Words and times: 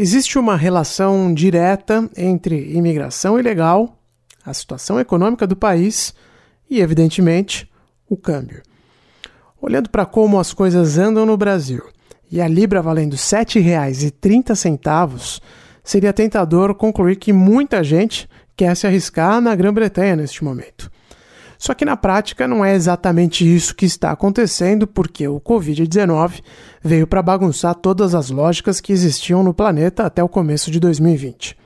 Existe 0.00 0.38
uma 0.38 0.56
relação 0.56 1.34
direta 1.34 2.08
entre 2.16 2.72
imigração 2.72 3.36
ilegal, 3.36 3.98
a 4.46 4.54
situação 4.54 5.00
econômica 5.00 5.44
do 5.44 5.56
país 5.56 6.14
e, 6.70 6.80
evidentemente, 6.80 7.68
o 8.08 8.16
câmbio. 8.16 8.62
Olhando 9.60 9.90
para 9.90 10.06
como 10.06 10.38
as 10.38 10.54
coisas 10.54 10.98
andam 10.98 11.26
no 11.26 11.36
Brasil 11.36 11.82
e 12.30 12.40
a 12.40 12.46
Libra 12.46 12.80
valendo 12.80 13.14
R$ 13.14 13.18
7,30, 13.18 15.42
seria 15.82 16.12
tentador 16.12 16.76
concluir 16.76 17.16
que 17.16 17.32
muita 17.32 17.82
gente 17.82 18.30
quer 18.56 18.76
se 18.76 18.86
arriscar 18.86 19.40
na 19.40 19.52
Grã-Bretanha 19.56 20.14
neste 20.14 20.44
momento. 20.44 20.88
Só 21.58 21.74
que 21.74 21.84
na 21.84 21.96
prática 21.96 22.46
não 22.46 22.64
é 22.64 22.74
exatamente 22.74 23.44
isso 23.44 23.74
que 23.74 23.84
está 23.84 24.12
acontecendo, 24.12 24.86
porque 24.86 25.26
o 25.26 25.40
Covid-19 25.40 26.40
veio 26.80 27.06
para 27.06 27.20
bagunçar 27.20 27.74
todas 27.74 28.14
as 28.14 28.30
lógicas 28.30 28.80
que 28.80 28.92
existiam 28.92 29.42
no 29.42 29.52
planeta 29.52 30.04
até 30.04 30.22
o 30.22 30.28
começo 30.28 30.70
de 30.70 30.78
2020. 30.78 31.56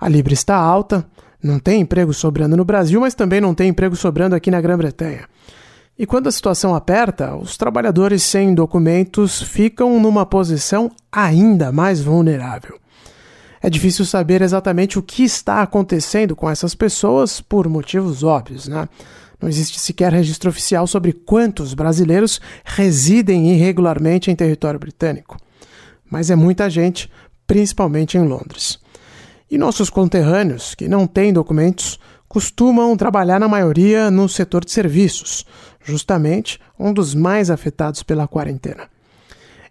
A 0.00 0.08
Libra 0.08 0.34
está 0.34 0.56
alta, 0.56 1.06
não 1.40 1.60
tem 1.60 1.80
emprego 1.80 2.12
sobrando 2.12 2.56
no 2.56 2.64
Brasil, 2.64 3.00
mas 3.00 3.14
também 3.14 3.40
não 3.40 3.54
tem 3.54 3.68
emprego 3.68 3.94
sobrando 3.94 4.34
aqui 4.34 4.50
na 4.50 4.60
Grã-Bretanha. 4.60 5.28
E 5.96 6.04
quando 6.04 6.26
a 6.26 6.32
situação 6.32 6.74
aperta, 6.74 7.36
os 7.36 7.56
trabalhadores 7.56 8.24
sem 8.24 8.54
documentos 8.54 9.40
ficam 9.40 10.00
numa 10.00 10.26
posição 10.26 10.90
ainda 11.12 11.70
mais 11.70 12.00
vulnerável. 12.00 12.81
É 13.62 13.70
difícil 13.70 14.04
saber 14.04 14.42
exatamente 14.42 14.98
o 14.98 15.02
que 15.02 15.22
está 15.22 15.62
acontecendo 15.62 16.34
com 16.34 16.50
essas 16.50 16.74
pessoas 16.74 17.40
por 17.40 17.68
motivos 17.68 18.24
óbvios, 18.24 18.66
né? 18.66 18.88
Não 19.40 19.48
existe 19.48 19.78
sequer 19.78 20.12
registro 20.12 20.50
oficial 20.50 20.86
sobre 20.86 21.12
quantos 21.12 21.72
brasileiros 21.72 22.40
residem 22.64 23.52
irregularmente 23.52 24.30
em 24.30 24.36
território 24.36 24.80
britânico. 24.80 25.36
Mas 26.10 26.30
é 26.30 26.36
muita 26.36 26.68
gente, 26.68 27.10
principalmente 27.46 28.18
em 28.18 28.26
Londres. 28.26 28.78
E 29.50 29.56
nossos 29.56 29.90
conterrâneos, 29.90 30.74
que 30.74 30.88
não 30.88 31.06
têm 31.06 31.32
documentos, 31.32 32.00
costumam 32.28 32.96
trabalhar 32.96 33.38
na 33.38 33.48
maioria 33.48 34.10
no 34.10 34.28
setor 34.28 34.64
de 34.64 34.70
serviços, 34.70 35.44
justamente 35.84 36.58
um 36.78 36.92
dos 36.92 37.14
mais 37.14 37.50
afetados 37.50 38.02
pela 38.02 38.26
quarentena. 38.26 38.88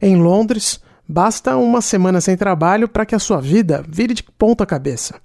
Em 0.01 0.15
Londres, 0.15 0.79
basta 1.11 1.57
uma 1.57 1.81
semana 1.81 2.21
sem 2.21 2.37
trabalho 2.37 2.87
para 2.87 3.05
que 3.05 3.13
a 3.13 3.19
sua 3.19 3.41
vida 3.41 3.83
vire 3.87 4.13
de 4.13 4.23
ponta 4.23 4.65
cabeça. 4.65 5.19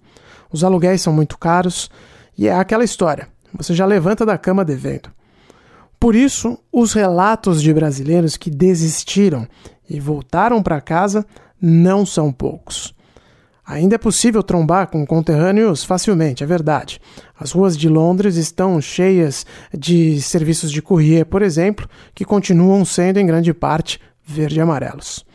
Os 0.50 0.64
aluguéis 0.64 1.00
são 1.00 1.12
muito 1.12 1.38
caros 1.38 1.88
e 2.36 2.48
é 2.48 2.52
aquela 2.52 2.82
história: 2.82 3.28
você 3.56 3.72
já 3.72 3.86
levanta 3.86 4.26
da 4.26 4.36
cama 4.36 4.64
devendo. 4.64 5.10
Por 5.98 6.14
isso, 6.14 6.58
os 6.72 6.92
relatos 6.92 7.62
de 7.62 7.72
brasileiros 7.72 8.36
que 8.36 8.50
desistiram 8.50 9.46
e 9.88 10.00
voltaram 10.00 10.62
para 10.62 10.80
casa 10.80 11.24
não 11.60 12.04
são 12.04 12.32
poucos. 12.32 12.92
Ainda 13.64 13.94
é 13.94 13.98
possível 13.98 14.42
trombar 14.42 14.88
com 14.88 15.06
conterrâneos 15.06 15.82
facilmente, 15.82 16.44
é 16.44 16.46
verdade. 16.46 17.00
As 17.38 17.52
ruas 17.52 17.76
de 17.76 17.88
Londres 17.88 18.36
estão 18.36 18.80
cheias 18.80 19.46
de 19.76 20.20
serviços 20.20 20.70
de 20.70 20.82
courier, 20.82 21.26
por 21.26 21.42
exemplo, 21.42 21.88
que 22.14 22.24
continuam 22.24 22.84
sendo 22.84 23.18
em 23.18 23.26
grande 23.26 23.52
parte 23.54 24.00
verde 24.24 24.58
e 24.58 24.60
amarelos. 24.60 25.25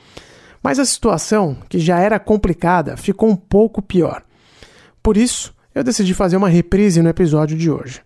Mas 0.61 0.79
a 0.79 0.85
situação, 0.85 1.57
que 1.67 1.79
já 1.79 1.99
era 1.99 2.19
complicada, 2.19 2.95
ficou 2.95 3.29
um 3.29 3.35
pouco 3.35 3.81
pior. 3.81 4.23
Por 5.01 5.17
isso, 5.17 5.53
eu 5.73 5.83
decidi 5.83 6.13
fazer 6.13 6.37
uma 6.37 6.49
reprise 6.49 7.01
no 7.01 7.09
episódio 7.09 7.57
de 7.57 7.71
hoje. 7.71 8.01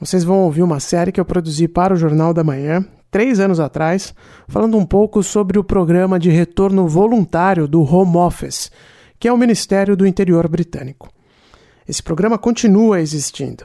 Vocês 0.00 0.24
vão 0.24 0.40
ouvir 0.40 0.62
uma 0.62 0.80
série 0.80 1.12
que 1.12 1.20
eu 1.20 1.24
produzi 1.24 1.68
para 1.68 1.94
o 1.94 1.96
Jornal 1.96 2.34
da 2.34 2.42
Manhã, 2.42 2.84
três 3.10 3.38
anos 3.38 3.60
atrás, 3.60 4.12
falando 4.48 4.76
um 4.76 4.84
pouco 4.84 5.22
sobre 5.22 5.58
o 5.58 5.64
programa 5.64 6.18
de 6.18 6.30
retorno 6.30 6.88
voluntário 6.88 7.68
do 7.68 7.82
Home 7.82 8.16
Office 8.16 8.70
que 9.24 9.28
é 9.28 9.32
o 9.32 9.38
Ministério 9.38 9.96
do 9.96 10.06
Interior 10.06 10.46
britânico. 10.48 11.08
Esse 11.88 12.02
programa 12.02 12.36
continua 12.36 13.00
existindo. 13.00 13.64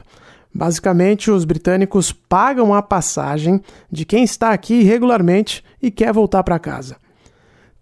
Basicamente, 0.54 1.30
os 1.30 1.44
britânicos 1.44 2.12
pagam 2.12 2.72
a 2.72 2.80
passagem 2.80 3.60
de 3.92 4.06
quem 4.06 4.24
está 4.24 4.52
aqui 4.52 4.80
irregularmente 4.80 5.62
e 5.82 5.90
quer 5.90 6.14
voltar 6.14 6.42
para 6.44 6.58
casa. 6.58 6.96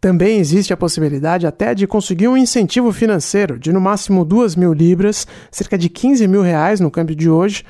Também 0.00 0.38
existe 0.38 0.72
a 0.72 0.76
possibilidade 0.76 1.46
até 1.46 1.74
de 1.74 1.86
conseguir 1.86 2.28
um 2.28 2.36
incentivo 2.36 2.92
financeiro 2.92 3.58
de 3.58 3.72
no 3.72 3.80
máximo 3.80 4.24
2 4.24 4.54
mil 4.54 4.72
libras, 4.72 5.26
cerca 5.50 5.76
de 5.76 5.88
15 5.88 6.28
mil 6.28 6.42
reais 6.42 6.78
no 6.78 6.90
câmbio 6.90 7.16
de 7.16 7.28
hoje, 7.28 7.64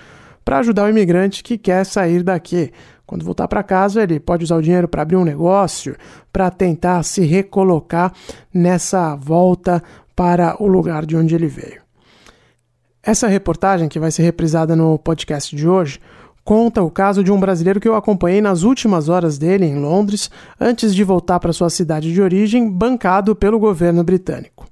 para 0.44 0.58
ajudar 0.58 0.84
o 0.84 0.88
imigrante 0.88 1.42
que 1.42 1.56
quer 1.56 1.84
sair 1.84 2.22
daqui, 2.22 2.72
quando 3.08 3.24
voltar 3.24 3.48
para 3.48 3.62
casa, 3.62 4.02
ele 4.02 4.20
pode 4.20 4.44
usar 4.44 4.56
o 4.56 4.62
dinheiro 4.62 4.86
para 4.86 5.00
abrir 5.00 5.16
um 5.16 5.24
negócio, 5.24 5.96
para 6.30 6.50
tentar 6.50 7.02
se 7.02 7.22
recolocar 7.22 8.12
nessa 8.52 9.16
volta 9.16 9.82
para 10.14 10.62
o 10.62 10.66
lugar 10.66 11.06
de 11.06 11.16
onde 11.16 11.34
ele 11.34 11.46
veio. 11.46 11.80
Essa 13.02 13.26
reportagem, 13.26 13.88
que 13.88 13.98
vai 13.98 14.10
ser 14.10 14.24
reprisada 14.24 14.76
no 14.76 14.98
podcast 14.98 15.56
de 15.56 15.66
hoje, 15.66 15.98
conta 16.48 16.82
o 16.82 16.90
caso 16.90 17.22
de 17.22 17.30
um 17.30 17.38
brasileiro 17.38 17.78
que 17.78 17.86
eu 17.86 17.94
acompanhei 17.94 18.40
nas 18.40 18.62
últimas 18.62 19.10
horas 19.10 19.36
dele 19.36 19.66
em 19.66 19.78
Londres, 19.78 20.30
antes 20.58 20.94
de 20.94 21.04
voltar 21.04 21.38
para 21.38 21.52
sua 21.52 21.68
cidade 21.68 22.10
de 22.10 22.22
origem, 22.22 22.70
bancado 22.70 23.36
pelo 23.36 23.58
governo 23.58 24.02
britânico. 24.02 24.66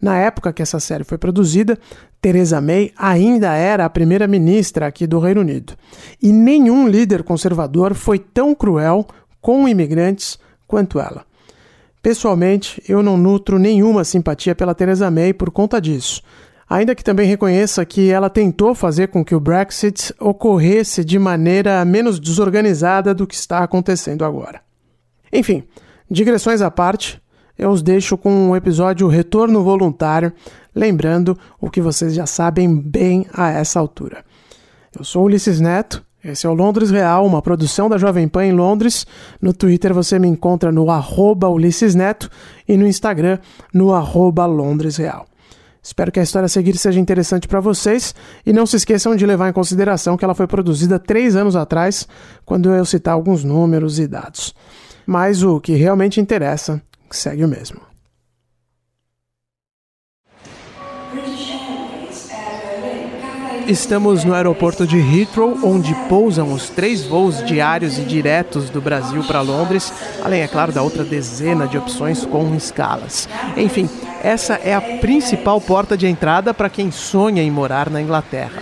Na 0.00 0.16
época 0.16 0.52
que 0.52 0.62
essa 0.62 0.78
série 0.78 1.02
foi 1.02 1.18
produzida, 1.18 1.76
Theresa 2.22 2.60
May 2.60 2.92
ainda 2.96 3.52
era 3.54 3.84
a 3.84 3.90
primeira-ministra 3.90 4.86
aqui 4.86 5.04
do 5.04 5.18
Reino 5.18 5.40
Unido. 5.40 5.72
E 6.22 6.32
nenhum 6.32 6.86
líder 6.86 7.24
conservador 7.24 7.92
foi 7.94 8.20
tão 8.20 8.54
cruel 8.54 9.04
com 9.40 9.68
imigrantes 9.68 10.38
quanto 10.64 11.00
ela. 11.00 11.24
Pessoalmente, 12.00 12.80
eu 12.88 13.02
não 13.02 13.16
nutro 13.16 13.58
nenhuma 13.58 14.04
simpatia 14.04 14.54
pela 14.54 14.76
Theresa 14.76 15.10
May 15.10 15.32
por 15.32 15.50
conta 15.50 15.80
disso. 15.80 16.22
Ainda 16.70 16.94
que 16.94 17.02
também 17.02 17.26
reconheça 17.26 17.84
que 17.84 18.10
ela 18.10 18.30
tentou 18.30 18.76
fazer 18.76 19.08
com 19.08 19.24
que 19.24 19.34
o 19.34 19.40
Brexit 19.40 20.14
ocorresse 20.20 21.04
de 21.04 21.18
maneira 21.18 21.84
menos 21.84 22.20
desorganizada 22.20 23.12
do 23.12 23.26
que 23.26 23.34
está 23.34 23.58
acontecendo 23.58 24.24
agora. 24.24 24.60
Enfim, 25.32 25.64
digressões 26.08 26.62
à 26.62 26.70
parte, 26.70 27.20
eu 27.58 27.70
os 27.70 27.82
deixo 27.82 28.16
com 28.16 28.30
um 28.30 28.54
episódio 28.54 29.08
Retorno 29.08 29.64
Voluntário, 29.64 30.32
lembrando 30.72 31.36
o 31.60 31.68
que 31.68 31.80
vocês 31.80 32.14
já 32.14 32.24
sabem 32.24 32.72
bem 32.72 33.26
a 33.34 33.50
essa 33.50 33.80
altura. 33.80 34.24
Eu 34.96 35.02
sou 35.02 35.24
Ulisses 35.24 35.60
Neto, 35.60 36.04
esse 36.22 36.46
é 36.46 36.48
o 36.48 36.54
Londres 36.54 36.92
Real, 36.92 37.26
uma 37.26 37.42
produção 37.42 37.88
da 37.88 37.98
Jovem 37.98 38.28
Pan 38.28 38.46
em 38.46 38.52
Londres. 38.52 39.04
No 39.42 39.52
Twitter 39.52 39.92
você 39.92 40.20
me 40.20 40.28
encontra 40.28 40.70
no 40.70 40.88
arroba 40.88 41.48
Ulisses 41.48 41.96
Neto 41.96 42.30
e 42.68 42.76
no 42.76 42.86
Instagram 42.86 43.40
no 43.74 43.92
arroba 43.92 44.46
Londres 44.46 44.98
Real. 44.98 45.26
Espero 45.82 46.12
que 46.12 46.20
a 46.20 46.22
história 46.22 46.46
a 46.46 46.48
seguir 46.48 46.76
seja 46.76 47.00
interessante 47.00 47.48
para 47.48 47.60
vocês 47.60 48.14
e 48.44 48.52
não 48.52 48.66
se 48.66 48.76
esqueçam 48.76 49.16
de 49.16 49.24
levar 49.24 49.48
em 49.48 49.52
consideração 49.52 50.16
que 50.16 50.24
ela 50.24 50.34
foi 50.34 50.46
produzida 50.46 50.98
três 50.98 51.34
anos 51.34 51.56
atrás, 51.56 52.06
quando 52.44 52.70
eu 52.70 52.84
citar 52.84 53.14
alguns 53.14 53.42
números 53.42 53.98
e 53.98 54.06
dados. 54.06 54.54
Mas 55.06 55.42
o 55.42 55.58
que 55.58 55.72
realmente 55.72 56.20
interessa 56.20 56.82
segue 57.10 57.44
o 57.44 57.48
mesmo. 57.48 57.89
Estamos 63.70 64.24
no 64.24 64.34
aeroporto 64.34 64.84
de 64.84 64.98
Heathrow, 64.98 65.56
onde 65.62 65.94
pousam 66.08 66.52
os 66.52 66.68
três 66.68 67.04
voos 67.04 67.40
diários 67.46 67.98
e 67.98 68.02
diretos 68.02 68.68
do 68.68 68.80
Brasil 68.80 69.22
para 69.22 69.42
Londres, 69.42 69.92
além, 70.24 70.40
é 70.40 70.48
claro, 70.48 70.72
da 70.72 70.82
outra 70.82 71.04
dezena 71.04 71.68
de 71.68 71.78
opções 71.78 72.26
com 72.26 72.52
escalas. 72.56 73.28
Enfim, 73.56 73.88
essa 74.24 74.54
é 74.54 74.74
a 74.74 74.80
principal 74.80 75.60
porta 75.60 75.96
de 75.96 76.08
entrada 76.08 76.52
para 76.52 76.68
quem 76.68 76.90
sonha 76.90 77.44
em 77.44 77.50
morar 77.50 77.88
na 77.88 78.02
Inglaterra. 78.02 78.60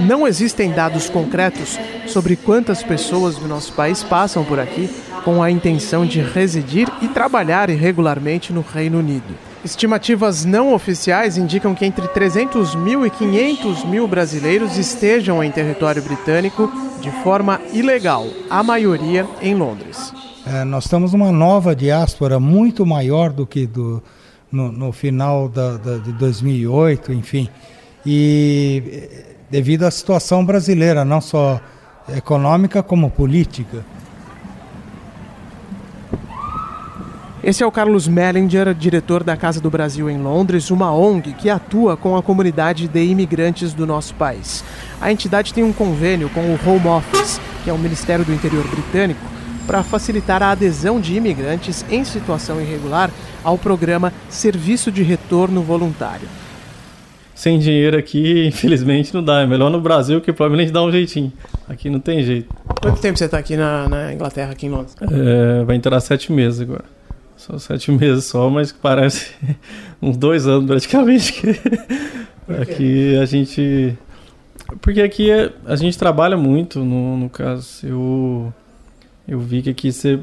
Não 0.00 0.26
existem 0.26 0.72
dados 0.72 1.08
concretos 1.08 1.78
sobre 2.08 2.34
quantas 2.34 2.82
pessoas 2.82 3.36
do 3.36 3.46
nosso 3.46 3.72
país 3.74 4.02
passam 4.02 4.44
por 4.44 4.58
aqui 4.58 4.90
com 5.24 5.40
a 5.40 5.48
intenção 5.48 6.04
de 6.04 6.20
residir 6.20 6.88
e 7.00 7.06
trabalhar 7.06 7.70
irregularmente 7.70 8.52
no 8.52 8.62
Reino 8.62 8.98
Unido. 8.98 9.49
Estimativas 9.64 10.44
não 10.44 10.72
oficiais 10.72 11.36
indicam 11.36 11.74
que 11.74 11.84
entre 11.84 12.08
300 12.08 12.74
mil 12.76 13.04
e 13.04 13.10
500 13.10 13.84
mil 13.84 14.08
brasileiros 14.08 14.78
estejam 14.78 15.44
em 15.44 15.50
território 15.50 16.02
britânico 16.02 16.70
de 17.00 17.10
forma 17.22 17.60
ilegal, 17.72 18.26
a 18.48 18.62
maioria 18.62 19.26
em 19.42 19.54
Londres. 19.54 20.12
É, 20.46 20.64
nós 20.64 20.84
estamos 20.84 21.12
numa 21.12 21.30
nova 21.30 21.76
diáspora 21.76 22.40
muito 22.40 22.86
maior 22.86 23.30
do 23.30 23.46
que 23.46 23.66
do, 23.66 24.02
no, 24.50 24.72
no 24.72 24.92
final 24.92 25.48
da, 25.48 25.76
da, 25.76 25.98
de 25.98 26.12
2008, 26.12 27.12
enfim. 27.12 27.48
E 28.04 29.10
devido 29.50 29.84
à 29.84 29.90
situação 29.90 30.44
brasileira, 30.44 31.04
não 31.04 31.20
só 31.20 31.60
econômica 32.16 32.82
como 32.82 33.10
política. 33.10 33.84
Esse 37.42 37.62
é 37.62 37.66
o 37.66 37.72
Carlos 37.72 38.06
Mellinger, 38.06 38.74
diretor 38.74 39.24
da 39.24 39.34
Casa 39.34 39.62
do 39.62 39.70
Brasil 39.70 40.10
em 40.10 40.20
Londres, 40.20 40.70
uma 40.70 40.92
ONG 40.92 41.32
que 41.32 41.48
atua 41.48 41.96
com 41.96 42.14
a 42.14 42.22
comunidade 42.22 42.86
de 42.86 43.02
imigrantes 43.02 43.72
do 43.72 43.86
nosso 43.86 44.14
país. 44.14 44.62
A 45.00 45.10
entidade 45.10 45.54
tem 45.54 45.64
um 45.64 45.72
convênio 45.72 46.28
com 46.28 46.40
o 46.40 46.58
Home 46.66 46.86
Office, 46.86 47.40
que 47.64 47.70
é 47.70 47.72
o 47.72 47.78
Ministério 47.78 48.26
do 48.26 48.34
Interior 48.34 48.68
britânico, 48.68 49.24
para 49.66 49.82
facilitar 49.82 50.42
a 50.42 50.50
adesão 50.50 51.00
de 51.00 51.16
imigrantes 51.16 51.82
em 51.90 52.04
situação 52.04 52.60
irregular 52.60 53.10
ao 53.42 53.56
programa 53.56 54.12
Serviço 54.28 54.92
de 54.92 55.02
Retorno 55.02 55.62
Voluntário. 55.62 56.28
Sem 57.34 57.58
dinheiro 57.58 57.96
aqui, 57.96 58.44
infelizmente, 58.52 59.14
não 59.14 59.24
dá. 59.24 59.40
É 59.40 59.46
melhor 59.46 59.70
no 59.70 59.80
Brasil 59.80 60.20
que 60.20 60.30
provavelmente 60.30 60.70
dá 60.70 60.82
um 60.82 60.92
jeitinho. 60.92 61.32
Aqui 61.66 61.88
não 61.88 62.00
tem 62.00 62.22
jeito. 62.22 62.54
Quanto 62.82 63.00
tempo 63.00 63.18
você 63.18 63.24
está 63.24 63.38
aqui 63.38 63.56
na, 63.56 63.88
na, 63.88 64.12
Inglaterra, 64.12 64.52
aqui 64.52 64.66
em 64.66 64.70
Londres? 64.70 64.94
É, 65.00 65.64
vai 65.64 65.76
entrar 65.76 65.98
sete 66.00 66.30
meses 66.30 66.60
agora. 66.60 66.99
Só 67.40 67.58
sete 67.58 67.90
meses 67.90 68.26
só, 68.26 68.50
mas 68.50 68.70
parece 68.70 69.32
uns 70.00 70.18
dois 70.18 70.46
anos 70.46 70.66
praticamente. 70.66 71.42
aqui 72.60 73.16
a 73.16 73.24
gente. 73.24 73.96
Porque 74.82 75.00
aqui 75.00 75.30
é, 75.30 75.50
a 75.64 75.74
gente 75.74 75.96
trabalha 75.96 76.36
muito, 76.36 76.80
no, 76.80 77.16
no 77.16 77.30
caso. 77.30 77.86
Eu, 77.86 78.54
eu 79.26 79.40
vi 79.40 79.62
que 79.62 79.70
aqui 79.70 79.90
você 79.90 80.20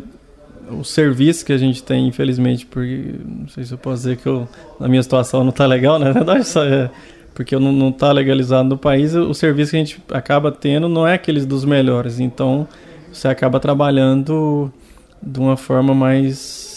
o 0.69 0.83
serviço 0.83 1.43
que 1.43 1.53
a 1.53 1.57
gente 1.57 1.81
tem, 1.81 2.07
infelizmente, 2.07 2.67
porque 2.67 3.15
não 3.25 3.47
sei 3.47 3.63
se 3.63 3.71
eu 3.71 3.79
posso 3.79 4.03
dizer 4.03 4.17
que 4.17 4.27
eu, 4.27 4.47
na 4.79 4.87
minha 4.87 5.01
situação 5.01 5.41
não 5.41 5.49
está 5.49 5.65
legal, 5.65 5.97
né? 5.97 6.07
na 6.13 6.13
verdade, 6.13 6.45
só 6.45 6.63
é 6.63 6.91
porque 7.33 7.53
eu 7.53 7.59
não 7.59 7.89
está 7.89 8.11
legalizado 8.11 8.67
no 8.67 8.77
país, 8.77 9.13
o 9.13 9.31
serviço 9.31 9.71
que 9.71 9.77
a 9.77 9.79
gente 9.79 10.03
acaba 10.11 10.51
tendo 10.51 10.89
não 10.89 11.07
é 11.07 11.13
aqueles 11.13 11.45
dos 11.45 11.63
melhores, 11.65 12.19
então 12.19 12.67
você 13.13 13.27
acaba 13.27 13.59
trabalhando 13.59 14.73
de 15.21 15.39
uma 15.39 15.55
forma 15.55 15.93
mais 15.93 16.76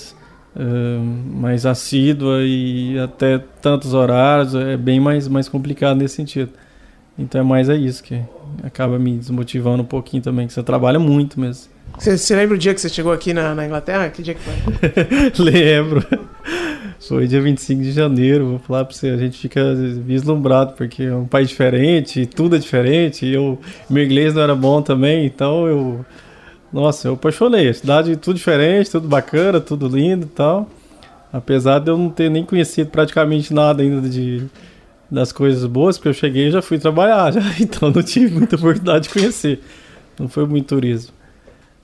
mais 0.55 1.65
assídua 1.65 2.41
e 2.43 2.99
até 2.99 3.39
tantos 3.61 3.95
horários, 3.95 4.55
é 4.55 4.77
bem 4.77 4.99
mais, 4.99 5.29
mais 5.29 5.49
complicado 5.49 5.97
nesse 5.97 6.17
sentido. 6.17 6.51
Então 7.19 7.41
é 7.41 7.45
mais 7.45 7.69
é 7.69 7.77
isso 7.77 8.03
que 8.03 8.21
acaba 8.63 8.99
me 8.99 9.17
desmotivando 9.17 9.83
um 9.83 9.87
pouquinho 9.87 10.23
também, 10.23 10.47
que 10.47 10.53
você 10.53 10.63
trabalha 10.63 10.99
muito 10.99 11.39
mesmo. 11.39 11.71
Você, 11.99 12.17
você 12.17 12.35
lembra 12.35 12.55
o 12.55 12.59
dia 12.59 12.73
que 12.73 12.81
você 12.81 12.89
chegou 12.89 13.13
aqui 13.13 13.35
na, 13.35 13.55
na 13.55 13.67
Inglaterra? 13.67 14.09
Que 14.09 14.23
dia 14.23 14.35
que 14.35 14.41
foi? 14.41 14.55
Lembro. 15.45 16.03
Foi 17.01 17.27
dia 17.27 17.41
25 17.41 17.83
de 17.83 17.93
janeiro, 17.93 18.47
vou 18.47 18.59
falar 18.59 18.85
pra 18.85 18.95
você, 18.95 19.09
a 19.09 19.17
gente 19.17 19.39
fica 19.39 19.75
vislumbrado, 19.75 20.75
porque 20.75 21.05
é 21.05 21.15
um 21.15 21.27
país 21.27 21.49
diferente, 21.49 22.27
tudo 22.27 22.57
é 22.57 22.59
diferente, 22.59 23.25
e 23.25 23.35
eu, 23.35 23.59
meu 23.89 24.05
inglês 24.05 24.35
não 24.35 24.43
era 24.43 24.55
bom 24.55 24.83
também, 24.83 25.25
então 25.25 25.67
eu, 25.67 26.05
nossa, 26.73 27.09
eu 27.09 27.15
apaixonei, 27.15 27.69
a 27.69 27.75
cidade 27.75 28.17
tudo 28.17 28.37
diferente, 28.37 28.91
tudo 28.91 29.09
bacana, 29.09 29.61
tudo 29.61 29.89
lindo 29.89 30.27
e 30.27 30.29
tal, 30.29 30.69
apesar 31.33 31.81
de 31.81 31.91
eu 31.91 31.99
não 31.99 32.11
ter 32.11 32.31
nem 32.31 32.45
conhecido 32.45 32.91
praticamente 32.91 33.53
nada 33.53 33.83
ainda 33.83 34.09
de, 34.09 34.47
das 35.11 35.33
coisas 35.33 35.65
boas, 35.67 35.99
porque 35.99 36.09
eu 36.09 36.15
cheguei 36.15 36.49
e 36.49 36.51
já 36.51 36.63
fui 36.63 36.79
trabalhar, 36.79 37.33
já, 37.35 37.41
então 37.61 37.91
não 37.91 38.03
tive 38.03 38.35
muita 38.35 38.57
oportunidade 38.57 39.09
de 39.09 39.15
conhecer, 39.15 39.61
não 40.19 40.29
foi 40.29 40.47
muito 40.47 40.69
turismo. 40.69 41.20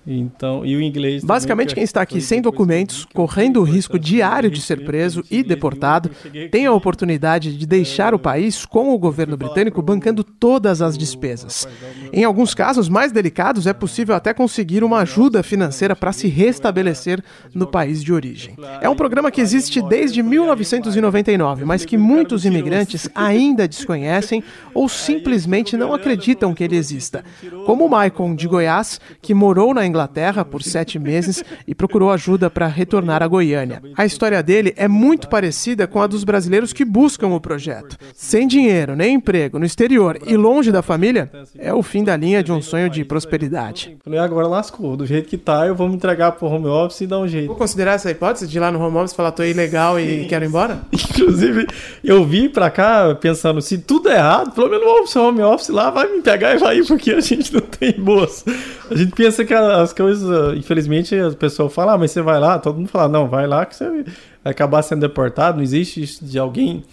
Então, 0.06 0.64
e 0.64 0.76
o 0.76 0.80
inglês. 0.80 1.24
Basicamente, 1.24 1.74
quem 1.74 1.82
está 1.82 2.00
aqui 2.00 2.20
sem 2.20 2.40
documentos, 2.40 3.04
correndo 3.12 3.60
o 3.60 3.64
risco 3.64 3.98
diário 3.98 4.48
de 4.48 4.60
ser 4.60 4.84
preso 4.84 5.24
e 5.28 5.42
deportado, 5.42 6.10
tem 6.52 6.64
a 6.64 6.72
oportunidade 6.72 7.56
de 7.56 7.66
deixar 7.66 8.14
o 8.14 8.18
país 8.18 8.64
com 8.64 8.94
o 8.94 8.98
governo 8.98 9.36
britânico 9.36 9.82
bancando 9.82 10.22
todas 10.22 10.80
as 10.80 10.96
despesas. 10.96 11.66
Em 12.12 12.22
alguns 12.22 12.54
casos 12.54 12.88
mais 12.88 13.10
delicados, 13.10 13.66
é 13.66 13.72
possível 13.72 14.14
até 14.14 14.32
conseguir 14.32 14.84
uma 14.84 15.00
ajuda 15.00 15.42
financeira 15.42 15.96
para 15.96 16.12
se 16.12 16.28
restabelecer 16.28 17.20
no 17.52 17.66
país 17.66 18.02
de 18.02 18.12
origem. 18.12 18.54
É 18.80 18.88
um 18.88 18.94
programa 18.94 19.32
que 19.32 19.40
existe 19.40 19.82
desde 19.82 20.22
1999, 20.22 21.64
mas 21.64 21.84
que 21.84 21.96
muitos 21.96 22.44
imigrantes 22.44 23.08
ainda 23.14 23.66
desconhecem 23.66 24.42
ou 24.72 24.88
simplesmente 24.88 25.76
não 25.76 25.92
acreditam 25.92 26.54
que 26.54 26.62
ele 26.62 26.76
exista. 26.76 27.24
Como 27.64 27.86
o 27.86 27.90
Maicon 27.90 28.36
de 28.36 28.46
Goiás, 28.46 29.00
que 29.20 29.34
morou 29.34 29.74
na 29.74 29.84
Inglaterra 29.84 29.95
Inglaterra 29.96 30.44
por 30.44 30.62
sete 30.62 30.98
meses 30.98 31.42
e 31.66 31.74
procurou 31.74 32.10
ajuda 32.10 32.50
para 32.50 32.66
retornar 32.66 33.22
a 33.22 33.26
Goiânia. 33.26 33.82
A 33.96 34.04
história 34.04 34.42
dele 34.42 34.74
é 34.76 34.86
muito 34.86 35.26
parecida 35.28 35.86
com 35.86 36.02
a 36.02 36.06
dos 36.06 36.22
brasileiros 36.22 36.72
que 36.72 36.84
buscam 36.84 37.28
o 37.28 37.40
projeto. 37.40 37.96
Sem 38.14 38.46
dinheiro 38.46 38.94
nem 38.94 39.14
emprego 39.14 39.58
no 39.58 39.64
exterior 39.64 40.18
e 40.26 40.36
longe 40.36 40.70
da 40.70 40.82
família, 40.82 41.30
é 41.58 41.72
o 41.72 41.82
fim 41.82 42.04
da 42.04 42.14
linha 42.14 42.42
de 42.42 42.52
um 42.52 42.60
sonho 42.60 42.90
de 42.90 43.04
prosperidade. 43.04 43.96
Falei, 44.04 44.18
agora 44.18 44.46
lascou. 44.46 44.96
Do 44.96 45.06
jeito 45.06 45.28
que 45.28 45.38
tá, 45.38 45.66
eu 45.66 45.74
vou 45.74 45.88
me 45.88 45.94
entregar 45.94 46.32
pro 46.32 46.46
home 46.46 46.66
office 46.66 47.00
e 47.00 47.06
dar 47.06 47.18
um 47.18 47.26
jeito. 47.26 47.46
Vou 47.46 47.56
considerar 47.56 47.94
essa 47.94 48.10
hipótese 48.10 48.46
de 48.46 48.58
ir 48.58 48.60
lá 48.60 48.70
no 48.70 48.78
home 48.78 48.98
office 48.98 49.14
falar, 49.14 49.32
tô 49.32 49.42
ilegal 49.42 49.98
e 49.98 50.26
quero 50.26 50.44
ir 50.44 50.48
embora? 50.48 50.82
Inclusive, 50.92 51.66
eu 52.04 52.24
vim 52.24 52.50
pra 52.50 52.70
cá 52.70 53.14
pensando, 53.14 53.62
se 53.62 53.78
tudo 53.78 54.10
é 54.10 54.16
errado, 54.16 54.52
pelo 54.52 54.68
menos 54.68 55.16
o 55.16 55.20
home 55.20 55.42
office 55.42 55.70
lá 55.70 55.90
vai 55.90 56.06
me 56.12 56.20
pegar 56.20 56.54
e 56.54 56.58
vai 56.58 56.78
ir, 56.78 56.86
porque 56.86 57.12
a 57.12 57.20
gente 57.20 57.54
não 57.54 57.62
tem 57.62 57.92
boas. 57.92 58.44
A 58.90 58.94
gente 58.94 59.12
pensa 59.12 59.44
que 59.44 59.54
a, 59.54 59.85
as 59.86 59.92
coisas, 59.92 60.56
infelizmente, 60.56 61.14
a 61.18 61.30
pessoa 61.30 61.70
fala, 61.70 61.94
ah, 61.94 61.98
mas 61.98 62.10
você 62.10 62.20
vai 62.20 62.38
lá, 62.38 62.58
todo 62.58 62.76
mundo 62.76 62.88
fala, 62.88 63.08
não, 63.08 63.28
vai 63.28 63.46
lá 63.46 63.64
que 63.64 63.74
você 63.74 63.88
vai 63.88 64.04
acabar 64.44 64.82
sendo 64.82 65.00
deportado, 65.00 65.56
não 65.56 65.64
existe 65.64 66.24
de 66.24 66.38
alguém 66.38 66.84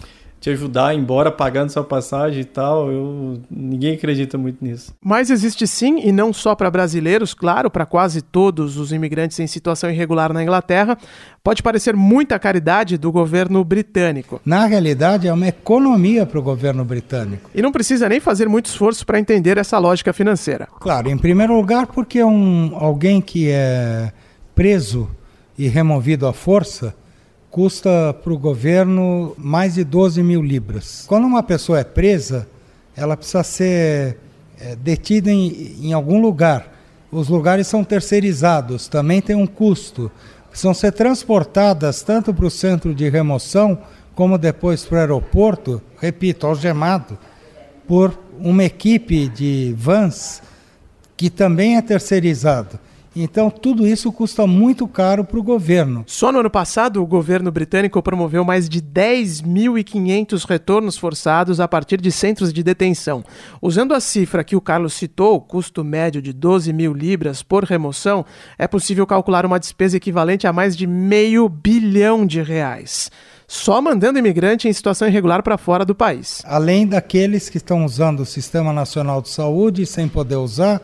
te 0.44 0.50
ajudar 0.50 0.88
a 0.88 0.94
ir 0.94 0.98
embora 0.98 1.32
pagando 1.32 1.70
sua 1.70 1.82
passagem 1.82 2.42
e 2.42 2.44
tal. 2.44 2.92
Eu, 2.92 3.40
ninguém 3.50 3.94
acredita 3.94 4.36
muito 4.36 4.62
nisso. 4.62 4.94
Mas 5.02 5.30
existe 5.30 5.66
sim, 5.66 6.00
e 6.06 6.12
não 6.12 6.34
só 6.34 6.54
para 6.54 6.70
brasileiros, 6.70 7.32
claro, 7.32 7.70
para 7.70 7.86
quase 7.86 8.20
todos 8.20 8.76
os 8.76 8.92
imigrantes 8.92 9.40
em 9.40 9.46
situação 9.46 9.90
irregular 9.90 10.34
na 10.34 10.42
Inglaterra. 10.42 10.98
Pode 11.42 11.62
parecer 11.62 11.96
muita 11.96 12.38
caridade 12.38 12.98
do 12.98 13.10
governo 13.10 13.64
britânico. 13.64 14.38
Na 14.44 14.66
realidade, 14.66 15.26
é 15.26 15.32
uma 15.32 15.48
economia 15.48 16.26
para 16.26 16.38
o 16.38 16.42
governo 16.42 16.84
britânico. 16.84 17.48
E 17.54 17.62
não 17.62 17.72
precisa 17.72 18.06
nem 18.06 18.20
fazer 18.20 18.46
muito 18.46 18.66
esforço 18.66 19.06
para 19.06 19.18
entender 19.18 19.56
essa 19.56 19.78
lógica 19.78 20.12
financeira. 20.12 20.68
Claro, 20.78 21.08
em 21.08 21.16
primeiro 21.16 21.56
lugar, 21.56 21.86
porque 21.86 22.22
um, 22.22 22.76
alguém 22.76 23.18
que 23.18 23.48
é 23.48 24.12
preso 24.54 25.08
e 25.56 25.68
removido 25.68 26.26
à 26.26 26.34
força 26.34 26.94
custa 27.54 28.12
para 28.12 28.32
o 28.32 28.36
governo 28.36 29.32
mais 29.38 29.74
de 29.74 29.84
12 29.84 30.20
mil 30.24 30.42
libras. 30.42 31.04
Quando 31.06 31.24
uma 31.24 31.40
pessoa 31.40 31.78
é 31.78 31.84
presa, 31.84 32.48
ela 32.96 33.16
precisa 33.16 33.44
ser 33.44 34.18
é, 34.58 34.74
detida 34.74 35.30
em, 35.30 35.76
em 35.80 35.92
algum 35.92 36.20
lugar. 36.20 36.66
Os 37.12 37.28
lugares 37.28 37.68
são 37.68 37.84
terceirizados, 37.84 38.88
também 38.88 39.22
tem 39.22 39.36
um 39.36 39.46
custo. 39.46 40.10
Precisam 40.50 40.74
ser 40.74 40.90
transportadas 40.90 42.02
tanto 42.02 42.34
para 42.34 42.44
o 42.44 42.50
centro 42.50 42.92
de 42.92 43.08
remoção 43.08 43.78
como 44.16 44.36
depois 44.36 44.84
para 44.84 44.96
o 44.96 44.98
aeroporto, 44.98 45.80
repito, 46.00 46.48
algemado, 46.48 47.16
por 47.86 48.18
uma 48.36 48.64
equipe 48.64 49.28
de 49.28 49.72
vans 49.78 50.42
que 51.16 51.30
também 51.30 51.76
é 51.76 51.82
terceirizado. 51.82 52.80
Então, 53.16 53.48
tudo 53.48 53.86
isso 53.86 54.10
custa 54.10 54.46
muito 54.46 54.88
caro 54.88 55.24
para 55.24 55.38
o 55.38 55.42
governo. 55.42 56.02
Só 56.06 56.32
no 56.32 56.40
ano 56.40 56.50
passado, 56.50 57.00
o 57.00 57.06
governo 57.06 57.50
britânico 57.52 58.02
promoveu 58.02 58.44
mais 58.44 58.68
de 58.68 58.82
10.500 58.82 60.44
retornos 60.48 60.98
forçados 60.98 61.60
a 61.60 61.68
partir 61.68 62.00
de 62.00 62.10
centros 62.10 62.52
de 62.52 62.62
detenção. 62.62 63.24
Usando 63.62 63.94
a 63.94 64.00
cifra 64.00 64.42
que 64.42 64.56
o 64.56 64.60
Carlos 64.60 64.94
citou, 64.94 65.40
custo 65.40 65.84
médio 65.84 66.20
de 66.20 66.32
12 66.32 66.72
mil 66.72 66.92
libras 66.92 67.42
por 67.42 67.62
remoção, 67.62 68.26
é 68.58 68.66
possível 68.66 69.06
calcular 69.06 69.46
uma 69.46 69.60
despesa 69.60 69.96
equivalente 69.96 70.46
a 70.46 70.52
mais 70.52 70.76
de 70.76 70.86
meio 70.86 71.48
bilhão 71.48 72.26
de 72.26 72.42
reais 72.42 73.10
só 73.46 73.80
mandando 73.80 74.18
imigrante 74.18 74.66
em 74.66 74.72
situação 74.72 75.06
irregular 75.06 75.42
para 75.42 75.58
fora 75.58 75.84
do 75.84 75.94
país. 75.94 76.42
Além 76.44 76.86
daqueles 76.86 77.48
que 77.48 77.58
estão 77.58 77.84
usando 77.84 78.20
o 78.20 78.26
Sistema 78.26 78.72
Nacional 78.72 79.20
de 79.20 79.28
Saúde 79.28 79.86
sem 79.86 80.08
poder 80.08 80.36
usar, 80.36 80.80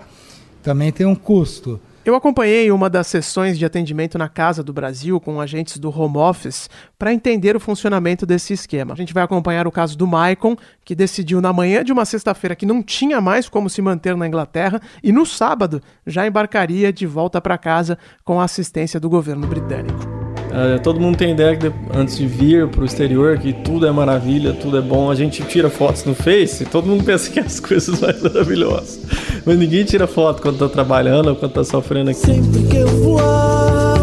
também 0.63 0.93
tem 0.93 1.07
um 1.07 1.15
custo. 1.15 1.81
Eu 2.03 2.15
acompanhei 2.15 2.71
uma 2.73 2.89
das 2.89 3.09
sessões 3.09 3.59
de 3.59 3.65
atendimento 3.67 4.17
na 4.17 4.27
Casa 4.27 4.63
do 4.63 4.73
Brasil 4.73 5.21
com 5.21 5.39
agentes 5.39 5.77
do 5.77 5.91
Home 5.91 6.17
Office 6.17 6.71
para 6.99 7.13
entender 7.13 7.55
o 7.55 7.61
funcionamento 7.61 8.25
desse 8.25 8.55
esquema. 8.55 8.95
A 8.95 8.97
gente 8.97 9.13
vai 9.13 9.23
acompanhar 9.23 9.67
o 9.67 9.71
caso 9.71 9.99
do 9.99 10.07
Maicon, 10.07 10.57
que 10.83 10.95
decidiu 10.95 11.43
na 11.43 11.53
manhã 11.53 11.85
de 11.85 11.93
uma 11.93 12.07
sexta-feira 12.07 12.57
que 12.57 12.65
não 12.65 12.83
tinha 12.83 13.21
mais 13.21 13.51
como 13.51 13.69
se 13.69 13.83
manter 13.83 14.17
na 14.17 14.27
Inglaterra 14.27 14.81
e 15.03 15.13
no 15.13 15.27
sábado 15.27 15.83
já 16.07 16.27
embarcaria 16.27 16.91
de 16.91 17.07
volta 17.07 17.39
para 17.39 17.59
casa 17.59 17.99
com 18.25 18.41
a 18.41 18.45
assistência 18.45 18.99
do 18.99 19.11
governo 19.11 19.47
britânico. 19.47 20.20
Uh, 20.51 20.83
todo 20.83 20.99
mundo 21.01 21.17
tem 21.17 21.31
ideia 21.31 21.57
que 21.57 21.71
antes 21.95 22.19
de 22.19 22.27
vir 22.27 22.67
para 22.69 22.83
o 22.83 22.85
exterior 22.85 23.39
que 23.39 23.53
tudo 23.53 23.87
é 23.87 23.93
maravilha, 23.93 24.53
tudo 24.53 24.79
é 24.79 24.81
bom. 24.81 25.11
A 25.11 25.15
gente 25.15 25.43
tira 25.45 25.71
fotos 25.71 26.05
no 26.05 26.15
Face, 26.15 26.65
todo 26.65 26.87
mundo 26.87 27.05
pensa 27.07 27.31
que 27.31 27.39
é 27.39 27.43
as 27.43 27.61
coisas 27.61 28.01
mais 28.01 28.21
maravilhosas. 28.21 29.01
Mas 29.45 29.59
ninguém 29.59 29.85
tira 29.85 30.07
foto 30.07 30.43
quando 30.43 30.55
está 30.55 30.69
trabalhando 30.69 31.29
ou 31.29 31.37
quando 31.37 31.51
está 31.53 31.65
sofrendo 31.65 32.11
aqui. 32.11 32.21
Sempre 32.21 32.63
que 32.65 32.77
eu 32.77 32.89
voar, 32.89 33.99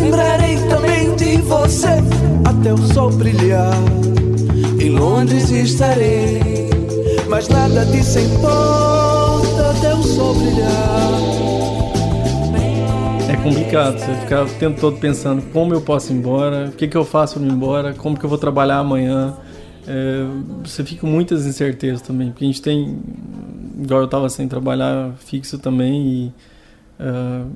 lembrarei 0.00 0.56
também 0.68 1.14
de 1.16 1.36
você 1.42 2.02
até 2.44 2.72
o 2.72 2.78
sol 2.78 3.10
brilhar. 3.10 3.74
Em 4.80 4.90
Londres 4.90 5.50
estarei, 5.50 6.70
mas 7.28 7.48
nada 7.48 7.84
disso 7.84 8.18
importa 8.18 9.70
até 9.76 9.94
o 9.94 10.02
sol 10.02 10.34
brilhar 10.34 11.17
complicado. 13.48 13.98
Você 13.98 14.14
fica 14.14 14.44
o 14.44 14.48
tempo 14.58 14.80
todo 14.80 14.98
pensando 14.98 15.42
como 15.52 15.74
eu 15.74 15.80
posso 15.80 16.12
ir 16.12 16.16
embora, 16.16 16.68
o 16.68 16.72
que, 16.72 16.86
que 16.86 16.96
eu 16.96 17.04
faço 17.04 17.38
para 17.38 17.48
ir 17.48 17.52
embora, 17.52 17.94
como 17.94 18.18
que 18.18 18.24
eu 18.24 18.28
vou 18.28 18.38
trabalhar 18.38 18.78
amanhã. 18.78 19.36
É, 19.86 20.24
você 20.62 20.84
fica 20.84 21.00
com 21.00 21.06
muitas 21.06 21.46
incertezas 21.46 22.02
também, 22.02 22.30
porque 22.30 22.44
a 22.44 22.46
gente 22.46 22.60
tem, 22.60 22.98
igual 23.82 24.00
eu 24.00 24.04
estava 24.04 24.28
sem 24.28 24.46
trabalhar 24.46 25.12
fixo 25.18 25.58
também, 25.58 26.06
e 26.06 26.32
uh, 27.00 27.50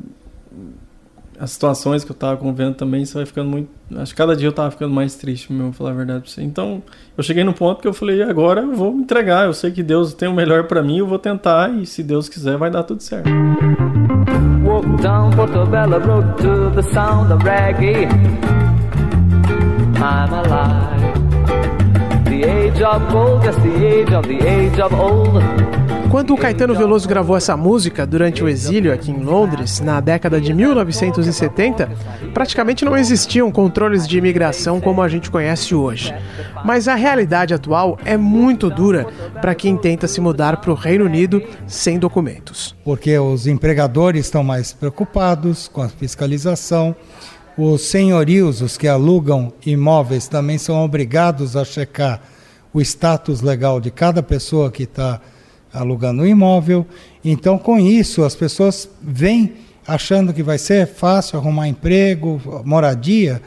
as 1.39 1.51
situações 1.51 2.05
que 2.05 2.11
eu 2.11 2.15
estava 2.15 2.39
convivendo 2.39 2.75
também, 2.75 3.05
você 3.05 3.15
vai 3.15 3.27
ficando 3.27 3.51
muito. 3.51 3.69
Acho 3.97 4.13
que 4.13 4.17
cada 4.17 4.35
dia 4.35 4.47
eu 4.47 4.51
estava 4.51 4.71
ficando 4.71 4.95
mais 4.95 5.15
triste, 5.15 5.53
meu, 5.53 5.65
vou 5.65 5.73
falar 5.75 5.91
a 5.91 5.95
verdade 5.95 6.21
pra 6.21 6.31
você. 6.31 6.43
Então, 6.43 6.83
eu 7.19 7.23
cheguei 7.23 7.45
no 7.45 7.53
ponto 7.53 7.83
que 7.83 7.89
eu 7.89 7.93
falei: 7.93 8.23
agora 8.23 8.63
eu 8.63 8.75
vou 8.75 8.95
me 8.95 9.03
entregar. 9.03 9.45
Eu 9.45 9.53
sei 9.53 9.71
que 9.71 9.83
Deus 9.83 10.15
tem 10.15 10.29
o 10.29 10.33
melhor 10.33 10.67
para 10.67 10.83
mim, 10.83 10.99
eu 10.99 11.07
vou 11.07 11.19
tentar, 11.19 11.71
e 11.75 11.85
se 11.85 12.03
Deus 12.03 12.31
quiser, 12.31 12.57
vai 12.57 12.71
dar 12.71 12.83
tudo 12.83 13.03
certo. 13.03 13.29
Walk 14.83 15.01
down 15.01 15.33
Portobello 15.33 15.99
Road 16.01 16.39
to 16.39 16.71
the 16.71 16.83
sound 16.93 17.31
of 17.31 17.41
reggae. 17.41 18.07
I'm 19.97 20.33
alive. 20.33 22.25
The 22.25 22.43
age 22.45 22.81
of 22.83 23.13
gold, 23.13 23.45
yes, 23.45 23.57
the 23.57 23.87
age 23.87 24.11
of 24.11 24.27
the 24.27 24.39
age 24.47 24.79
of 24.81 24.93
old. 24.93 25.82
Quando 26.13 26.35
o 26.35 26.37
Caetano 26.37 26.75
Veloso 26.75 27.09
gravou 27.09 27.39
essa 27.39 27.57
música 27.57 28.07
durante 28.07 28.45
o 28.45 28.49
exílio 28.49 28.93
aqui 28.93 29.11
em 29.11 29.23
Londres, 29.23 29.81
na 29.81 29.99
década 29.99 30.39
de 30.39 30.53
1970, 30.53 31.91
praticamente 32.35 32.85
não 32.85 32.95
existiam 32.95 33.51
controles 33.51 34.07
de 34.07 34.19
imigração 34.19 34.79
como 34.79 35.01
a 35.01 35.09
gente 35.09 35.31
conhece 35.31 35.75
hoje. 35.75 36.15
Mas 36.67 36.87
a 36.87 36.95
realidade 36.97 37.55
atual 37.55 37.99
é 38.05 38.19
muito 38.19 38.69
dura 38.69 39.07
para 39.41 39.55
quem 39.55 39.75
tenta 39.75 40.07
se 40.07 40.21
mudar 40.21 40.59
para 40.59 40.71
o 40.71 40.75
Reino 40.75 41.07
Unido 41.07 41.43
sem 41.67 41.99
documentos. 41.99 42.77
Porque 42.85 43.19
os 43.19 43.47
empregadores 43.47 44.27
estão 44.27 44.45
mais 44.45 44.71
preocupados 44.71 45.67
com 45.67 45.81
a 45.81 45.89
fiscalização. 45.89 46.95
Os 47.57 47.87
senhorios, 47.87 48.61
os 48.61 48.77
que 48.77 48.87
alugam 48.87 49.51
imóveis, 49.65 50.29
também 50.29 50.59
são 50.59 50.85
obrigados 50.85 51.57
a 51.57 51.65
checar 51.65 52.21
o 52.71 52.83
status 52.83 53.41
legal 53.41 53.81
de 53.81 53.91
cada 53.91 54.23
pessoa 54.23 54.71
que 54.71 54.83
está 54.83 55.19
alugando 55.73 56.23
um 56.23 56.27
imóvel. 56.27 56.87
Então, 57.25 57.59
com 57.59 57.79
isso, 57.79 58.25
as 58.25 58.35
pessoas 58.35 58.89
vêm 59.01 59.53
achando 59.87 60.33
que 60.33 60.43
vai 60.43 60.59
ser 60.59 60.87
fácil 60.87 61.39
arrumar 61.39 61.69
emprego, 61.69 62.41
moradia 62.65 63.41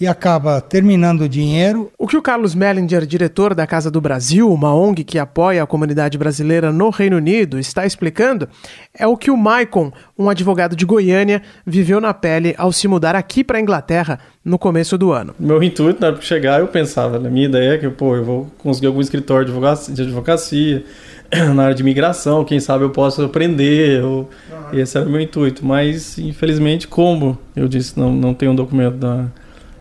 e 0.00 0.06
acaba 0.06 0.60
terminando 0.60 1.22
o 1.22 1.28
dinheiro. 1.28 1.90
O 1.98 2.06
que 2.06 2.16
o 2.16 2.22
Carlos 2.22 2.54
Mellinger, 2.54 3.06
diretor 3.06 3.54
da 3.54 3.66
Casa 3.66 3.90
do 3.90 4.00
Brasil, 4.00 4.50
uma 4.50 4.74
ONG 4.74 5.04
que 5.04 5.18
apoia 5.18 5.62
a 5.62 5.66
comunidade 5.66 6.18
brasileira 6.18 6.72
no 6.72 6.90
Reino 6.90 7.16
Unido, 7.16 7.58
está 7.58 7.86
explicando 7.86 8.48
é 8.94 9.06
o 9.06 9.16
que 9.16 9.30
o 9.30 9.36
Maicon, 9.36 9.92
um 10.18 10.28
advogado 10.28 10.76
de 10.76 10.84
Goiânia, 10.84 11.42
viveu 11.66 12.00
na 12.00 12.12
pele 12.12 12.54
ao 12.58 12.72
se 12.72 12.88
mudar 12.88 13.14
aqui 13.14 13.42
para 13.42 13.58
a 13.58 13.60
Inglaterra 13.60 14.18
no 14.44 14.58
começo 14.58 14.96
do 14.96 15.12
ano. 15.12 15.34
Meu 15.38 15.62
intuito, 15.62 16.00
na 16.00 16.08
hora 16.08 16.16
de 16.16 16.24
chegar, 16.24 16.60
eu 16.60 16.68
pensava, 16.68 17.18
na 17.18 17.28
minha 17.28 17.46
ideia, 17.46 17.74
é 17.74 17.78
que 17.78 17.88
pô, 17.88 18.16
eu 18.16 18.24
vou 18.24 18.50
conseguir 18.58 18.86
algum 18.86 19.00
escritório 19.00 19.46
de 19.46 20.02
advocacia 20.02 20.84
na 21.54 21.64
área 21.64 21.74
de 21.74 21.82
migração, 21.82 22.44
quem 22.44 22.60
sabe 22.60 22.84
eu 22.84 22.90
posso 22.90 23.22
aprender. 23.22 24.02
Uhum. 24.02 24.26
Esse 24.72 24.96
era 24.96 25.06
o 25.06 25.10
meu 25.10 25.20
intuito. 25.20 25.64
Mas, 25.64 26.18
infelizmente, 26.18 26.86
como 26.86 27.38
eu 27.54 27.68
disse, 27.68 27.98
não, 27.98 28.12
não 28.12 28.34
tenho 28.34 28.52
um 28.52 28.54
documento 28.54 28.96
da 28.96 29.26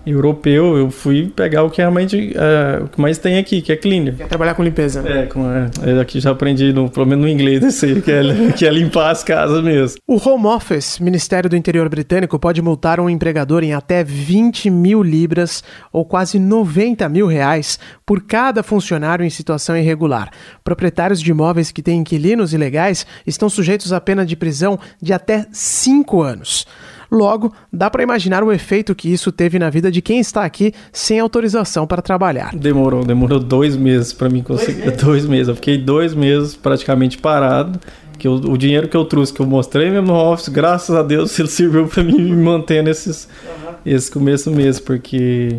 europeu, 0.06 0.78
eu 0.78 0.90
fui 0.92 1.32
pegar 1.36 1.64
o 1.64 1.70
que 1.70 1.78
realmente 1.78 2.34
é, 2.36 2.84
o 2.84 2.88
que 2.88 3.02
mais 3.02 3.18
tem 3.18 3.38
aqui, 3.38 3.62
que 3.62 3.72
é 3.72 3.76
cleaner. 3.76 4.16
Quer 4.16 4.28
trabalhar 4.28 4.54
com 4.54 4.64
limpeza. 4.64 5.04
É, 5.08 5.26
com, 5.26 5.46
é, 5.52 6.00
aqui 6.00 6.20
já 6.20 6.32
aprendi, 6.32 6.72
no, 6.72 6.90
pelo 6.90 7.06
menos 7.06 7.26
no 7.26 7.30
inglês, 7.30 7.64
esse 7.64 7.86
aí, 7.86 8.02
que 8.02 8.12
é, 8.12 8.22
que 8.56 8.66
é 8.66 8.70
limpar 8.70 9.12
as 9.12 9.24
casas 9.24 9.64
mesmo. 9.64 9.98
O 10.08 10.18
Home 10.18 10.46
Office, 10.48 11.00
Ministério 11.00 11.50
do 11.50 11.56
Interior 11.56 11.90
Britânico, 11.90 12.38
pode 12.38 12.62
multar 12.62 13.00
um 13.00 13.10
empregador 13.10 13.64
em 13.64 13.74
até 13.74 14.04
20 14.04 14.70
mil 14.70 15.02
libras, 15.02 15.64
ou 15.92 16.06
quase 16.06 16.40
90 16.40 17.08
mil 17.10 17.28
reais, 17.28 17.80
por 18.06 18.22
cada 18.22 18.64
funcionário 18.64 19.26
em 19.26 19.30
situação 19.30 19.76
irregular. 19.76 20.30
Proprietários 20.64 21.22
de 21.22 21.32
imóveis 21.32 21.72
que 21.72 21.82
têm 21.82 22.00
inquilinos 22.00 22.54
ilegais 22.54 23.06
estão 23.26 23.50
sujeitos 23.50 23.92
à 23.92 24.00
pena 24.00 24.26
de 24.26 24.36
prisão 24.36 24.80
de 25.02 25.14
até 25.14 25.46
5 25.52 26.22
anos. 26.22 26.66
Logo, 27.12 27.54
dá 27.72 27.90
para 27.90 28.04
imaginar 28.04 28.44
o 28.44 28.52
efeito 28.52 28.96
que 28.96 29.12
isso 29.12 29.32
teve 29.32 29.60
na 29.60 29.70
vida 29.70 29.92
de 29.92 30.02
quem 30.02 30.20
está 30.20 30.44
aqui 30.44 30.74
sem 30.92 31.20
autorização 31.20 31.86
para 31.86 32.02
trabalhar. 32.02 32.56
Demorou, 32.56 33.04
demorou 33.04 33.40
dois 33.40 33.76
meses 33.76 34.14
para 34.14 34.30
mim 34.30 34.42
conseguir. 34.42 34.92
Dois 34.92 35.26
meses? 35.26 35.26
dois 35.26 35.26
meses. 35.26 35.48
Eu 35.48 35.56
fiquei 35.56 35.78
dois 35.78 36.14
meses 36.14 36.56
praticamente 36.56 37.18
parado. 37.18 37.80
Que 38.18 38.28
eu, 38.28 38.34
o 38.36 38.58
dinheiro 38.58 38.88
que 38.88 38.96
eu 38.96 39.04
trouxe, 39.04 39.34
que 39.34 39.42
eu 39.42 39.46
mostrei 39.46 39.90
mesmo 39.90 40.08
no 40.08 40.14
office, 40.14 40.48
graças 40.48 40.96
a 40.96 41.04
Deus, 41.04 41.38
ele 41.40 41.50
serviu 41.50 41.88
para 41.88 42.04
mim 42.04 42.18
me 42.18 42.32
manter 42.32 42.82
nesses 42.82 43.26
uhum. 43.26 43.74
esse 43.86 44.10
começo 44.10 44.50
mesmo, 44.52 44.86
porque 44.86 45.58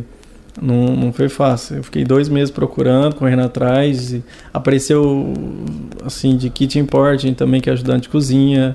não, 0.61 0.97
não 0.97 1.13
foi 1.13 1.29
fácil. 1.29 1.77
Eu 1.77 1.83
fiquei 1.83 2.05
dois 2.05 2.29
meses 2.29 2.51
procurando, 2.51 3.15
correndo 3.15 3.43
atrás. 3.43 4.13
E 4.13 4.25
apareceu, 4.55 5.35
assim, 6.05 6.37
de 6.37 6.49
kitchen 6.49 6.83
importing 6.83 7.35
também, 7.35 7.61
que 7.61 7.69
é 7.69 7.73
ajudante 7.73 8.03
de 8.03 8.09
cozinha. 8.09 8.75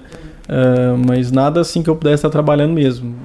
Uh, 0.49 0.97
mas 1.07 1.31
nada 1.31 1.61
assim 1.61 1.81
que 1.81 1.89
eu 1.89 1.95
pudesse 1.95 2.15
estar 2.15 2.29
trabalhando 2.29 2.73
mesmo. 2.73 3.15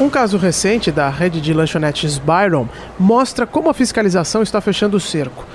Um 0.00 0.08
caso 0.08 0.38
recente 0.38 0.90
da 0.90 1.10
rede 1.10 1.42
de 1.42 1.52
lanchonetes 1.52 2.16
Byron 2.16 2.66
mostra 2.98 3.46
como 3.46 3.68
a 3.68 3.74
fiscalização 3.74 4.42
está 4.42 4.58
fechando 4.58 4.96
o 4.96 5.00
cerco. 5.00 5.46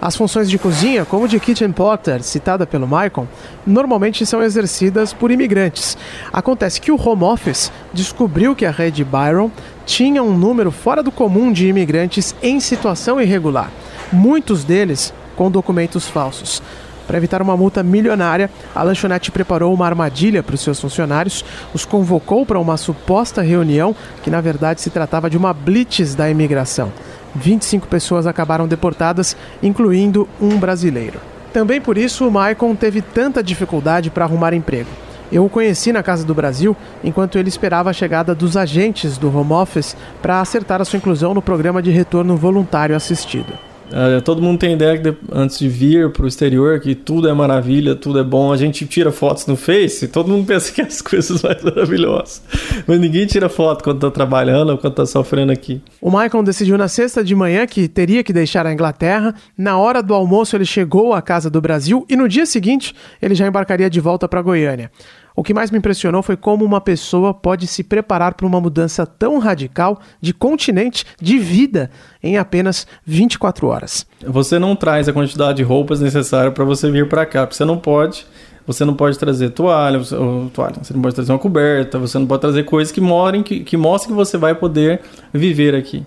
As 0.00 0.16
funções 0.16 0.50
de 0.50 0.58
cozinha, 0.58 1.04
como 1.04 1.28
de 1.28 1.40
kitchen 1.40 1.72
potter, 1.72 2.22
citada 2.22 2.66
pelo 2.66 2.86
Michael, 2.86 3.28
normalmente 3.66 4.26
são 4.26 4.42
exercidas 4.42 5.12
por 5.12 5.30
imigrantes. 5.30 5.96
Acontece 6.32 6.80
que 6.80 6.92
o 6.92 7.00
Home 7.00 7.24
Office 7.24 7.72
descobriu 7.92 8.54
que 8.54 8.66
a 8.66 8.70
rede 8.70 9.04
Byron 9.04 9.50
tinha 9.86 10.22
um 10.22 10.36
número 10.36 10.70
fora 10.70 11.02
do 11.02 11.10
comum 11.10 11.52
de 11.52 11.68
imigrantes 11.68 12.34
em 12.42 12.60
situação 12.60 13.20
irregular, 13.20 13.70
muitos 14.12 14.64
deles 14.64 15.12
com 15.36 15.50
documentos 15.50 16.06
falsos. 16.06 16.62
Para 17.06 17.18
evitar 17.18 17.42
uma 17.42 17.56
multa 17.56 17.82
milionária, 17.82 18.50
a 18.74 18.82
lanchonete 18.82 19.30
preparou 19.30 19.74
uma 19.74 19.86
armadilha 19.86 20.42
para 20.42 20.54
os 20.54 20.60
seus 20.62 20.80
funcionários, 20.80 21.44
os 21.74 21.84
convocou 21.84 22.46
para 22.46 22.58
uma 22.58 22.76
suposta 22.76 23.42
reunião 23.42 23.94
que, 24.22 24.30
na 24.30 24.40
verdade, 24.40 24.80
se 24.80 24.88
tratava 24.88 25.28
de 25.28 25.36
uma 25.36 25.52
blitz 25.52 26.14
da 26.14 26.30
imigração. 26.30 26.90
25 27.34 27.86
pessoas 27.86 28.26
acabaram 28.26 28.66
deportadas, 28.68 29.36
incluindo 29.62 30.28
um 30.40 30.58
brasileiro. 30.58 31.20
Também 31.52 31.80
por 31.80 31.96
isso 31.96 32.26
o 32.26 32.30
Maicon 32.30 32.74
teve 32.74 33.00
tanta 33.00 33.42
dificuldade 33.42 34.10
para 34.10 34.24
arrumar 34.24 34.52
emprego. 34.52 34.90
Eu 35.32 35.44
o 35.44 35.48
conheci 35.48 35.92
na 35.92 36.02
Casa 36.02 36.24
do 36.24 36.34
Brasil 36.34 36.76
enquanto 37.02 37.38
ele 37.38 37.48
esperava 37.48 37.90
a 37.90 37.92
chegada 37.92 38.34
dos 38.34 38.56
agentes 38.56 39.18
do 39.18 39.36
home 39.36 39.52
office 39.52 39.96
para 40.20 40.40
acertar 40.40 40.80
a 40.80 40.84
sua 40.84 40.96
inclusão 40.96 41.34
no 41.34 41.42
programa 41.42 41.82
de 41.82 41.90
retorno 41.90 42.36
voluntário 42.36 42.94
assistido. 42.94 43.52
Uh, 43.94 44.20
todo 44.22 44.42
mundo 44.42 44.58
tem 44.58 44.72
ideia 44.72 44.98
que 44.98 45.14
antes 45.30 45.56
de 45.56 45.68
vir 45.68 46.10
para 46.10 46.24
o 46.24 46.26
exterior 46.26 46.80
que 46.80 46.96
tudo 46.96 47.28
é 47.28 47.32
maravilha, 47.32 47.94
tudo 47.94 48.18
é 48.18 48.24
bom. 48.24 48.52
A 48.52 48.56
gente 48.56 48.84
tira 48.86 49.12
fotos 49.12 49.46
no 49.46 49.54
Face, 49.54 50.08
todo 50.08 50.28
mundo 50.28 50.44
pensa 50.48 50.72
que 50.72 50.80
é 50.80 50.84
as 50.84 51.00
coisas 51.00 51.40
mais 51.40 51.62
maravilhosas. 51.62 52.42
Mas 52.88 52.98
ninguém 52.98 53.24
tira 53.24 53.48
foto 53.48 53.84
quando 53.84 53.98
está 53.98 54.10
trabalhando 54.10 54.70
ou 54.70 54.78
quando 54.78 54.94
está 54.94 55.06
sofrendo 55.06 55.52
aqui. 55.52 55.80
O 56.00 56.10
Michael 56.10 56.42
decidiu 56.42 56.76
na 56.76 56.88
sexta 56.88 57.22
de 57.22 57.36
manhã 57.36 57.68
que 57.68 57.86
teria 57.86 58.24
que 58.24 58.32
deixar 58.32 58.66
a 58.66 58.72
Inglaterra. 58.72 59.32
Na 59.56 59.78
hora 59.78 60.02
do 60.02 60.12
almoço, 60.12 60.56
ele 60.56 60.64
chegou 60.64 61.14
à 61.14 61.22
casa 61.22 61.48
do 61.48 61.60
Brasil 61.60 62.04
e 62.10 62.16
no 62.16 62.28
dia 62.28 62.46
seguinte 62.46 62.92
ele 63.22 63.36
já 63.36 63.46
embarcaria 63.46 63.88
de 63.88 64.00
volta 64.00 64.26
para 64.26 64.42
Goiânia. 64.42 64.90
O 65.36 65.42
que 65.42 65.52
mais 65.52 65.72
me 65.72 65.78
impressionou 65.78 66.22
foi 66.22 66.36
como 66.36 66.64
uma 66.64 66.80
pessoa 66.80 67.34
pode 67.34 67.66
se 67.66 67.82
preparar 67.82 68.34
para 68.34 68.46
uma 68.46 68.60
mudança 68.60 69.04
tão 69.04 69.38
radical 69.38 70.00
de 70.20 70.32
continente, 70.32 71.04
de 71.20 71.38
vida, 71.38 71.90
em 72.22 72.38
apenas 72.38 72.86
24 73.04 73.66
horas. 73.66 74.06
Você 74.24 74.60
não 74.60 74.76
traz 74.76 75.08
a 75.08 75.12
quantidade 75.12 75.56
de 75.56 75.64
roupas 75.64 76.00
necessária 76.00 76.52
para 76.52 76.64
você 76.64 76.88
vir 76.88 77.08
para 77.08 77.26
cá. 77.26 77.48
Você 77.50 77.64
não 77.64 77.78
pode. 77.78 78.24
Você 78.64 78.84
não 78.84 78.94
pode 78.94 79.18
trazer 79.18 79.50
toalha, 79.50 79.98
você, 79.98 80.16
toalha, 80.54 80.76
você 80.82 80.94
não 80.94 81.02
pode 81.02 81.14
trazer 81.14 81.32
uma 81.32 81.38
coberta, 81.38 81.98
você 81.98 82.18
não 82.18 82.26
pode 82.26 82.40
trazer 82.40 82.64
coisas 82.64 82.90
que, 82.90 83.00
morem, 83.00 83.42
que, 83.42 83.60
que 83.60 83.76
mostrem 83.76 84.14
que 84.14 84.16
você 84.16 84.38
vai 84.38 84.54
poder 84.54 85.02
viver 85.34 85.74
aqui. 85.74 86.02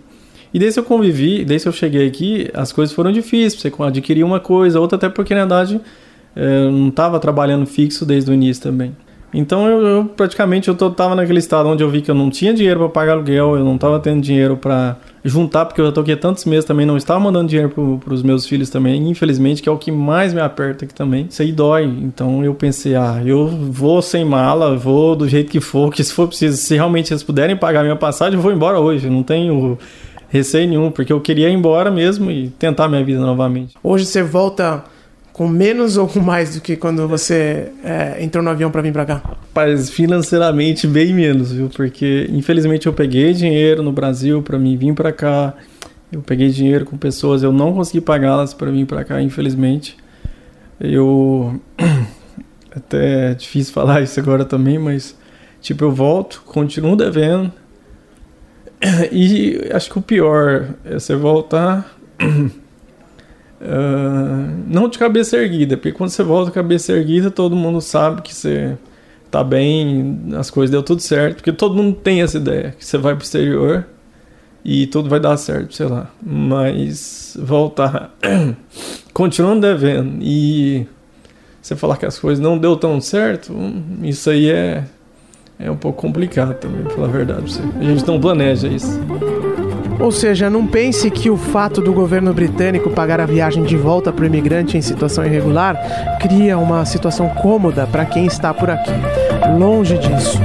E 0.51 0.57
desde 0.57 0.79
que 0.79 0.79
eu 0.79 0.83
convivi, 0.89 1.45
desde 1.45 1.65
que 1.65 1.69
eu 1.69 1.73
cheguei 1.73 2.07
aqui, 2.07 2.49
as 2.55 2.71
coisas 2.71 2.95
foram 2.95 3.11
difíceis. 3.11 3.61
Você 3.61 3.71
adquirir 3.83 4.23
uma 4.23 4.39
coisa, 4.39 4.79
outra, 4.79 4.95
até 4.95 5.09
porque 5.09 5.35
na 5.35 5.41
verdade 5.41 5.79
eu 6.35 6.71
não 6.71 6.87
estava 6.87 7.19
trabalhando 7.19 7.65
fixo 7.67 8.05
desde 8.05 8.31
o 8.31 8.33
início 8.33 8.63
também. 8.63 8.95
Então 9.33 9.67
eu, 9.67 9.85
eu 9.85 10.05
praticamente 10.05 10.69
eu 10.69 10.75
tô, 10.75 10.89
tava 10.89 11.13
naquele 11.15 11.39
estado 11.39 11.67
onde 11.67 11.83
eu 11.83 11.89
vi 11.89 12.01
que 12.01 12.09
eu 12.09 12.15
não 12.15 12.29
tinha 12.29 12.53
dinheiro 12.53 12.79
para 12.79 12.89
pagar 12.89 13.13
aluguel, 13.13 13.57
eu 13.57 13.63
não 13.63 13.75
estava 13.75 13.99
tendo 13.99 14.21
dinheiro 14.21 14.55
para 14.55 14.97
juntar, 15.23 15.65
porque 15.65 15.81
eu 15.81 15.85
já 15.87 15.91
tô 15.91 16.01
aqui 16.01 16.13
há 16.13 16.17
tantos 16.17 16.45
meses 16.45 16.63
também, 16.63 16.85
não 16.85 16.95
estava 16.95 17.19
mandando 17.19 17.49
dinheiro 17.49 17.99
para 18.03 18.13
os 18.13 18.23
meus 18.23 18.47
filhos 18.47 18.69
também, 18.69 19.09
infelizmente, 19.09 19.61
que 19.61 19.67
é 19.67 19.71
o 19.71 19.77
que 19.77 19.91
mais 19.91 20.33
me 20.33 20.39
aperta 20.39 20.85
aqui 20.85 20.93
também. 20.93 21.27
Isso 21.29 21.41
aí 21.41 21.51
dói. 21.51 21.83
Então 21.83 22.43
eu 22.43 22.53
pensei, 22.53 22.95
ah, 22.95 23.21
eu 23.25 23.47
vou 23.47 24.01
sem 24.01 24.23
mala, 24.23 24.77
vou 24.77 25.15
do 25.15 25.27
jeito 25.27 25.51
que 25.51 25.59
for, 25.59 25.91
que 25.93 26.03
se 26.03 26.13
for 26.13 26.27
preciso, 26.27 26.55
se 26.55 26.75
realmente 26.75 27.11
eles 27.11 27.23
puderem 27.23 27.55
pagar 27.57 27.83
minha 27.83 27.95
passagem, 27.95 28.35
eu 28.35 28.41
vou 28.41 28.51
embora 28.51 28.79
hoje. 28.79 29.09
Não 29.09 29.23
tenho 29.23 29.77
receio 30.29 30.67
nenhum, 30.67 30.91
porque 30.91 31.11
eu 31.11 31.19
queria 31.19 31.49
ir 31.49 31.53
embora 31.53 31.91
mesmo 31.91 32.31
e 32.31 32.49
tentar 32.49 32.87
minha 32.87 33.03
vida 33.03 33.19
novamente. 33.19 33.75
Hoje 33.83 34.05
você 34.05 34.23
volta 34.23 34.83
com 35.37 35.47
menos 35.47 35.97
ou 35.97 36.07
com 36.07 36.19
mais 36.19 36.55
do 36.55 36.61
que 36.61 36.75
quando 36.75 37.07
você 37.07 37.71
é, 37.83 38.17
entrou 38.23 38.43
no 38.43 38.49
avião 38.49 38.71
para 38.71 38.81
vir 38.81 38.91
para 38.91 39.05
cá? 39.05 39.21
Rapaz, 39.23 39.87
financeiramente 39.87 40.87
bem 40.87 41.13
menos, 41.13 41.51
viu? 41.51 41.69
Porque 41.69 42.27
infelizmente 42.31 42.87
eu 42.87 42.93
peguei 42.93 43.33
dinheiro 43.33 43.83
no 43.83 43.91
Brasil 43.91 44.41
para 44.41 44.57
mim 44.57 44.75
vir 44.75 44.95
para 44.95 45.11
cá. 45.11 45.53
Eu 46.11 46.23
peguei 46.23 46.49
dinheiro 46.49 46.85
com 46.85 46.97
pessoas, 46.97 47.43
eu 47.43 47.51
não 47.51 47.71
consegui 47.71 48.01
pagá-las 48.01 48.51
para 48.51 48.71
vir 48.71 48.87
para 48.87 49.03
cá, 49.03 49.21
infelizmente. 49.21 49.95
Eu 50.79 51.61
até 52.75 53.31
é 53.31 53.33
difícil 53.35 53.71
falar 53.73 54.01
isso 54.01 54.19
agora 54.19 54.43
também, 54.43 54.79
mas 54.79 55.15
tipo 55.61 55.83
eu 55.83 55.91
volto, 55.91 56.41
continuo 56.47 56.95
devendo. 56.95 57.51
E 59.11 59.69
acho 59.71 59.89
que 59.89 59.99
o 59.99 60.01
pior 60.01 60.69
é 60.83 60.93
você 60.93 61.15
voltar 61.15 61.95
Uh, 63.59 64.63
não 64.67 64.87
de 64.87 64.99
cabeça 64.99 65.35
erguida, 65.37 65.75
porque 65.75 65.91
quando 65.91 66.11
você 66.11 66.23
volta 66.23 66.51
cabeça 66.51 66.93
erguida, 66.93 67.31
todo 67.31 67.55
mundo 67.55 67.81
sabe 67.81 68.21
que 68.21 68.33
você 68.33 68.77
tá 69.31 69.43
bem, 69.43 70.29
as 70.37 70.49
coisas 70.49 70.71
deu 70.71 70.83
tudo 70.83 71.01
certo, 71.01 71.37
porque 71.37 71.51
todo 71.51 71.75
mundo 71.75 71.95
tem 71.95 72.21
essa 72.21 72.37
ideia, 72.37 72.75
que 72.77 72.85
você 72.85 72.97
vai 72.97 73.15
pro 73.15 73.23
exterior 73.23 73.85
e 74.63 74.85
tudo 74.87 75.09
vai 75.09 75.19
dar 75.19 75.35
certo, 75.37 75.73
sei 75.73 75.87
lá. 75.87 76.11
Mas 76.21 77.35
voltar 77.39 78.15
continuando 79.11 79.61
devendo 79.61 80.19
e 80.21 80.85
você 81.61 81.75
falar 81.75 81.97
que 81.97 82.05
as 82.05 82.19
coisas 82.19 82.41
não 82.43 82.57
deu 82.57 82.77
tão 82.77 83.01
certo, 83.01 83.53
isso 84.03 84.29
aí 84.29 84.49
é 84.49 84.83
é 85.59 85.71
um 85.71 85.75
pouco 85.75 85.99
complicado 85.99 86.53
também, 86.55 86.83
pra 86.83 86.91
falar 86.91 87.07
a 87.07 87.11
verdade. 87.11 87.59
A 87.79 87.83
gente 87.83 88.05
não 88.05 88.19
planeja 88.19 88.67
isso. 88.67 88.99
Ou 89.99 90.11
seja, 90.11 90.49
não 90.49 90.67
pense 90.67 91.09
que 91.09 91.29
o 91.29 91.37
fato 91.37 91.81
do 91.81 91.91
governo 91.91 92.33
britânico 92.33 92.89
pagar 92.89 93.19
a 93.19 93.25
viagem 93.25 93.63
de 93.63 93.75
volta 93.75 94.13
para 94.13 94.23
o 94.23 94.25
imigrante 94.25 94.77
em 94.77 94.81
situação 94.81 95.25
irregular 95.25 95.75
cria 96.19 96.57
uma 96.57 96.85
situação 96.85 97.29
cômoda 97.29 97.87
para 97.87 98.05
quem 98.05 98.25
está 98.25 98.53
por 98.53 98.69
aqui. 98.69 98.91
Longe 99.57 99.97
disso. 99.97 100.39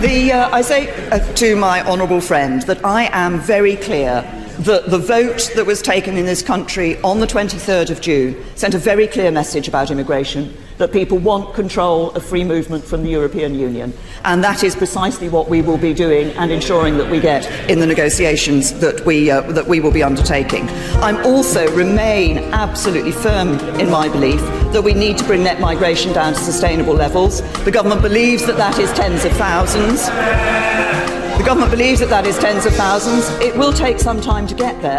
The, 0.00 0.32
uh, 0.32 0.48
I 0.52 0.62
say 0.62 0.88
uh, 1.10 1.18
to 1.18 1.56
my 1.56 1.82
honourable 1.82 2.20
friend 2.20 2.62
that 2.62 2.84
I 2.84 3.10
am 3.12 3.40
very 3.40 3.74
clear 3.74 4.24
that 4.58 4.90
the 4.90 4.98
vote 4.98 5.50
that 5.54 5.64
was 5.66 5.80
taken 5.80 6.16
in 6.16 6.26
this 6.26 6.42
country 6.42 7.00
on 7.02 7.20
the 7.20 7.26
23rd 7.26 7.90
of 7.90 8.00
June 8.00 8.36
sent 8.56 8.74
a 8.74 8.78
very 8.78 9.06
clear 9.06 9.30
message 9.30 9.68
about 9.68 9.90
immigration 9.90 10.52
that 10.78 10.92
people 10.92 11.18
want 11.18 11.54
control 11.54 12.10
of 12.12 12.24
free 12.24 12.44
movement 12.44 12.84
from 12.84 13.02
the 13.02 13.10
European 13.10 13.54
Union. 13.54 13.92
And 14.24 14.42
that 14.42 14.62
is 14.62 14.74
precisely 14.74 15.28
what 15.28 15.48
we 15.48 15.62
will 15.62 15.78
be 15.78 15.92
doing 15.92 16.30
and 16.32 16.50
ensuring 16.50 16.98
that 16.98 17.10
we 17.10 17.20
get 17.20 17.46
in 17.70 17.80
the 17.80 17.86
negotiations 17.86 18.72
that 18.80 19.04
we, 19.04 19.30
uh, 19.30 19.42
that 19.52 19.66
we 19.66 19.80
will 19.80 19.92
be 19.92 20.02
undertaking. 20.02 20.68
I'm 21.02 21.24
also 21.24 21.72
remain 21.74 22.38
absolutely 22.52 23.12
firm 23.12 23.58
in 23.80 23.90
my 23.90 24.08
belief 24.08 24.40
that 24.72 24.82
we 24.82 24.94
need 24.94 25.18
to 25.18 25.24
bring 25.24 25.42
net 25.44 25.60
migration 25.60 26.12
down 26.12 26.34
to 26.34 26.38
sustainable 26.38 26.94
levels. 26.94 27.42
The 27.64 27.70
government 27.70 28.02
believes 28.02 28.46
that 28.46 28.56
that 28.56 28.78
is 28.78 28.92
tens 28.92 29.24
of 29.24 29.32
thousands. 29.32 30.08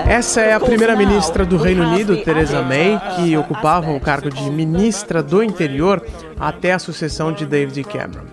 Essa 0.08 0.40
é 0.40 0.54
a 0.54 0.60
primeira-ministra 0.60 1.46
do 1.46 1.58
Reino 1.58 1.84
Unido, 1.84 2.16
Theresa 2.24 2.62
May, 2.62 3.00
que 3.16 3.36
ocupava 3.36 3.92
o 3.92 4.00
cargo 4.00 4.30
de 4.30 4.50
ministra 4.50 5.22
do 5.22 5.44
Interior 5.44 6.02
até 6.40 6.72
a 6.72 6.80
sucessão 6.80 7.34
de 7.34 7.46
David 7.46 7.84
Cameron. 7.84 8.24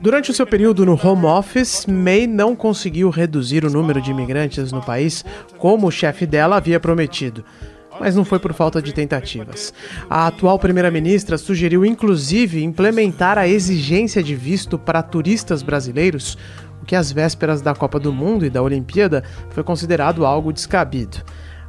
Durante 0.00 0.30
o 0.30 0.34
seu 0.34 0.46
período 0.46 0.86
no 0.86 0.98
Home 1.02 1.26
Office, 1.26 1.86
May 1.86 2.26
não 2.26 2.54
conseguiu 2.54 3.10
reduzir 3.10 3.64
o 3.64 3.70
número 3.70 4.00
de 4.00 4.12
imigrantes 4.12 4.70
no 4.70 4.80
país 4.80 5.24
como 5.58 5.88
o 5.88 5.90
chefe 5.90 6.26
dela 6.26 6.56
havia 6.56 6.78
prometido 6.78 7.44
mas 8.00 8.16
não 8.16 8.24
foi 8.24 8.38
por 8.38 8.54
falta 8.54 8.80
de 8.80 8.94
tentativas. 8.94 9.74
A 10.08 10.26
atual 10.26 10.58
primeira-ministra 10.58 11.36
sugeriu 11.36 11.84
inclusive 11.84 12.64
implementar 12.64 13.36
a 13.36 13.46
exigência 13.46 14.22
de 14.22 14.34
visto 14.34 14.78
para 14.78 15.02
turistas 15.02 15.62
brasileiros, 15.62 16.38
que 16.90 16.96
às 16.96 17.12
vésperas 17.12 17.62
da 17.62 17.72
Copa 17.72 18.00
do 18.00 18.12
Mundo 18.12 18.44
e 18.44 18.50
da 18.50 18.60
Olimpíada 18.60 19.22
foi 19.50 19.62
considerado 19.62 20.26
algo 20.26 20.52
descabido. 20.52 21.18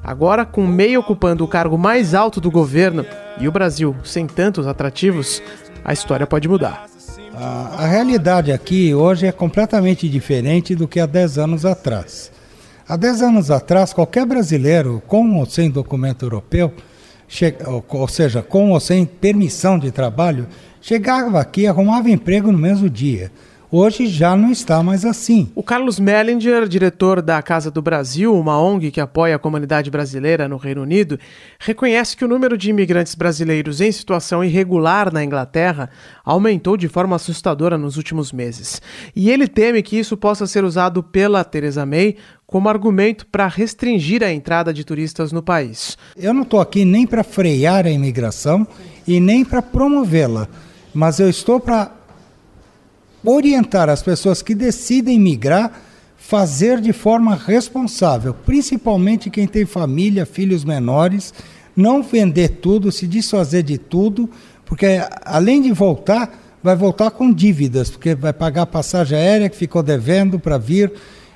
Agora, 0.04 0.44
com 0.44 0.64
May 0.64 0.98
ocupando 0.98 1.44
o 1.44 1.48
cargo 1.48 1.78
mais 1.78 2.16
alto 2.16 2.42
do 2.42 2.50
governo 2.50 3.06
e 3.40 3.48
o 3.48 3.52
Brasil 3.52 3.96
sem 4.04 4.26
tantos 4.26 4.66
atrativos, 4.66 5.40
a 5.86 5.94
história 5.94 6.26
pode 6.26 6.48
mudar. 6.48 6.88
A, 7.36 7.84
a 7.84 7.86
realidade 7.86 8.52
aqui 8.52 8.96
hoje 8.96 9.28
é 9.28 9.32
completamente 9.32 10.10
diferente 10.10 10.74
do 10.74 10.88
que 10.88 11.00
há 11.00 11.06
10 11.06 11.38
anos 11.38 11.68
atrás. 11.68 12.32
Há 12.90 12.98
10 12.98 13.22
anos 13.22 13.52
atrás, 13.52 13.94
qualquer 13.94 14.26
brasileiro, 14.26 15.04
com 15.06 15.38
ou 15.38 15.46
sem 15.46 15.70
documento 15.70 16.26
europeu, 16.26 16.74
ou, 17.90 18.08
seja, 18.08 18.42
com 18.42 18.72
ou 18.72 18.80
sem 18.80 19.06
permissão 19.06 19.78
de 19.78 19.92
trabalho, 19.92 20.48
chegava 20.82 21.40
aqui 21.40 21.62
e 21.62 21.68
arrumava 21.68 22.10
emprego 22.10 22.52
no 22.52 22.58
mesmo 22.58 22.90
dia. 22.90 23.32
Hoje 23.74 24.06
já 24.06 24.36
não 24.36 24.52
está 24.52 24.84
mais 24.84 25.06
assim. 25.06 25.50
O 25.56 25.64
Carlos 25.64 25.98
Mellinger, 25.98 26.68
diretor 26.68 27.22
da 27.22 27.42
Casa 27.42 27.72
do 27.72 27.82
Brasil, 27.82 28.38
uma 28.38 28.62
ONG 28.62 28.92
que 28.92 29.00
apoia 29.00 29.38
a 29.38 29.40
comunidade 29.40 29.90
brasileira 29.90 30.46
no 30.46 30.58
Reino 30.58 30.82
Unido, 30.82 31.18
reconhece 31.58 32.18
que 32.18 32.26
o 32.26 32.28
número 32.28 32.58
de 32.58 32.70
imigrantes 32.70 33.16
brasileiros 33.16 33.80
em 33.80 33.90
situação 33.90 34.44
irregular 34.44 35.14
na 35.14 35.24
Inglaterra 35.24 35.90
aumentou 36.26 36.76
de 36.76 36.90
forma 36.90 37.16
assustadora 37.16 37.78
nos 37.78 37.96
últimos 37.96 38.34
meses. 38.34 38.82
E 39.16 39.30
ele 39.30 39.48
teme 39.48 39.82
que 39.82 39.98
isso 39.98 40.18
possa 40.18 40.46
ser 40.46 40.66
usado 40.66 41.02
pela 41.02 41.42
Theresa 41.46 41.86
May 41.86 42.18
como 42.46 42.68
argumento 42.68 43.26
para 43.26 43.48
restringir 43.48 44.22
a 44.22 44.34
entrada 44.34 44.74
de 44.74 44.84
turistas 44.84 45.32
no 45.32 45.42
país. 45.42 45.98
Eu 46.18 46.34
não 46.34 46.42
estou 46.42 46.60
aqui 46.60 46.84
nem 46.84 47.08
para 47.08 47.24
frear 47.24 47.86
a 47.86 47.90
imigração 47.90 48.68
e 49.08 49.18
nem 49.22 49.46
para 49.46 49.62
promovê-la, 49.62 50.50
mas 50.94 51.22
eu 51.22 51.30
estou 51.30 51.58
para 51.58 52.01
orientar 53.24 53.90
as 53.90 54.02
pessoas 54.02 54.42
que 54.42 54.56
decidem 54.56 55.20
migrar 55.20 55.72
fazer 56.18 56.80
de 56.80 56.94
forma 56.94 57.36
responsável, 57.36 58.34
principalmente 58.34 59.30
quem 59.30 59.48
tem 59.48 59.66
família, 59.66 60.26
filhos 60.26 60.64
menores, 60.64 61.34
não 61.76 62.02
vender 62.02 62.60
tudo, 62.62 62.92
se 62.92 63.08
desfazer 63.08 63.64
de 63.64 63.78
tudo, 63.78 64.30
porque 64.66 65.02
além 65.26 65.62
de 65.62 65.72
voltar, 65.72 66.32
vai 66.64 66.76
voltar 66.76 67.12
com 67.12 67.34
dívidas, 67.34 67.90
porque 67.90 68.16
vai 68.16 68.32
pagar 68.32 68.66
passagem 68.68 69.18
aérea 69.18 69.50
que 69.50 69.58
ficou 69.58 69.84
devendo 69.84 70.40
para 70.40 70.58
vir. 70.58 70.94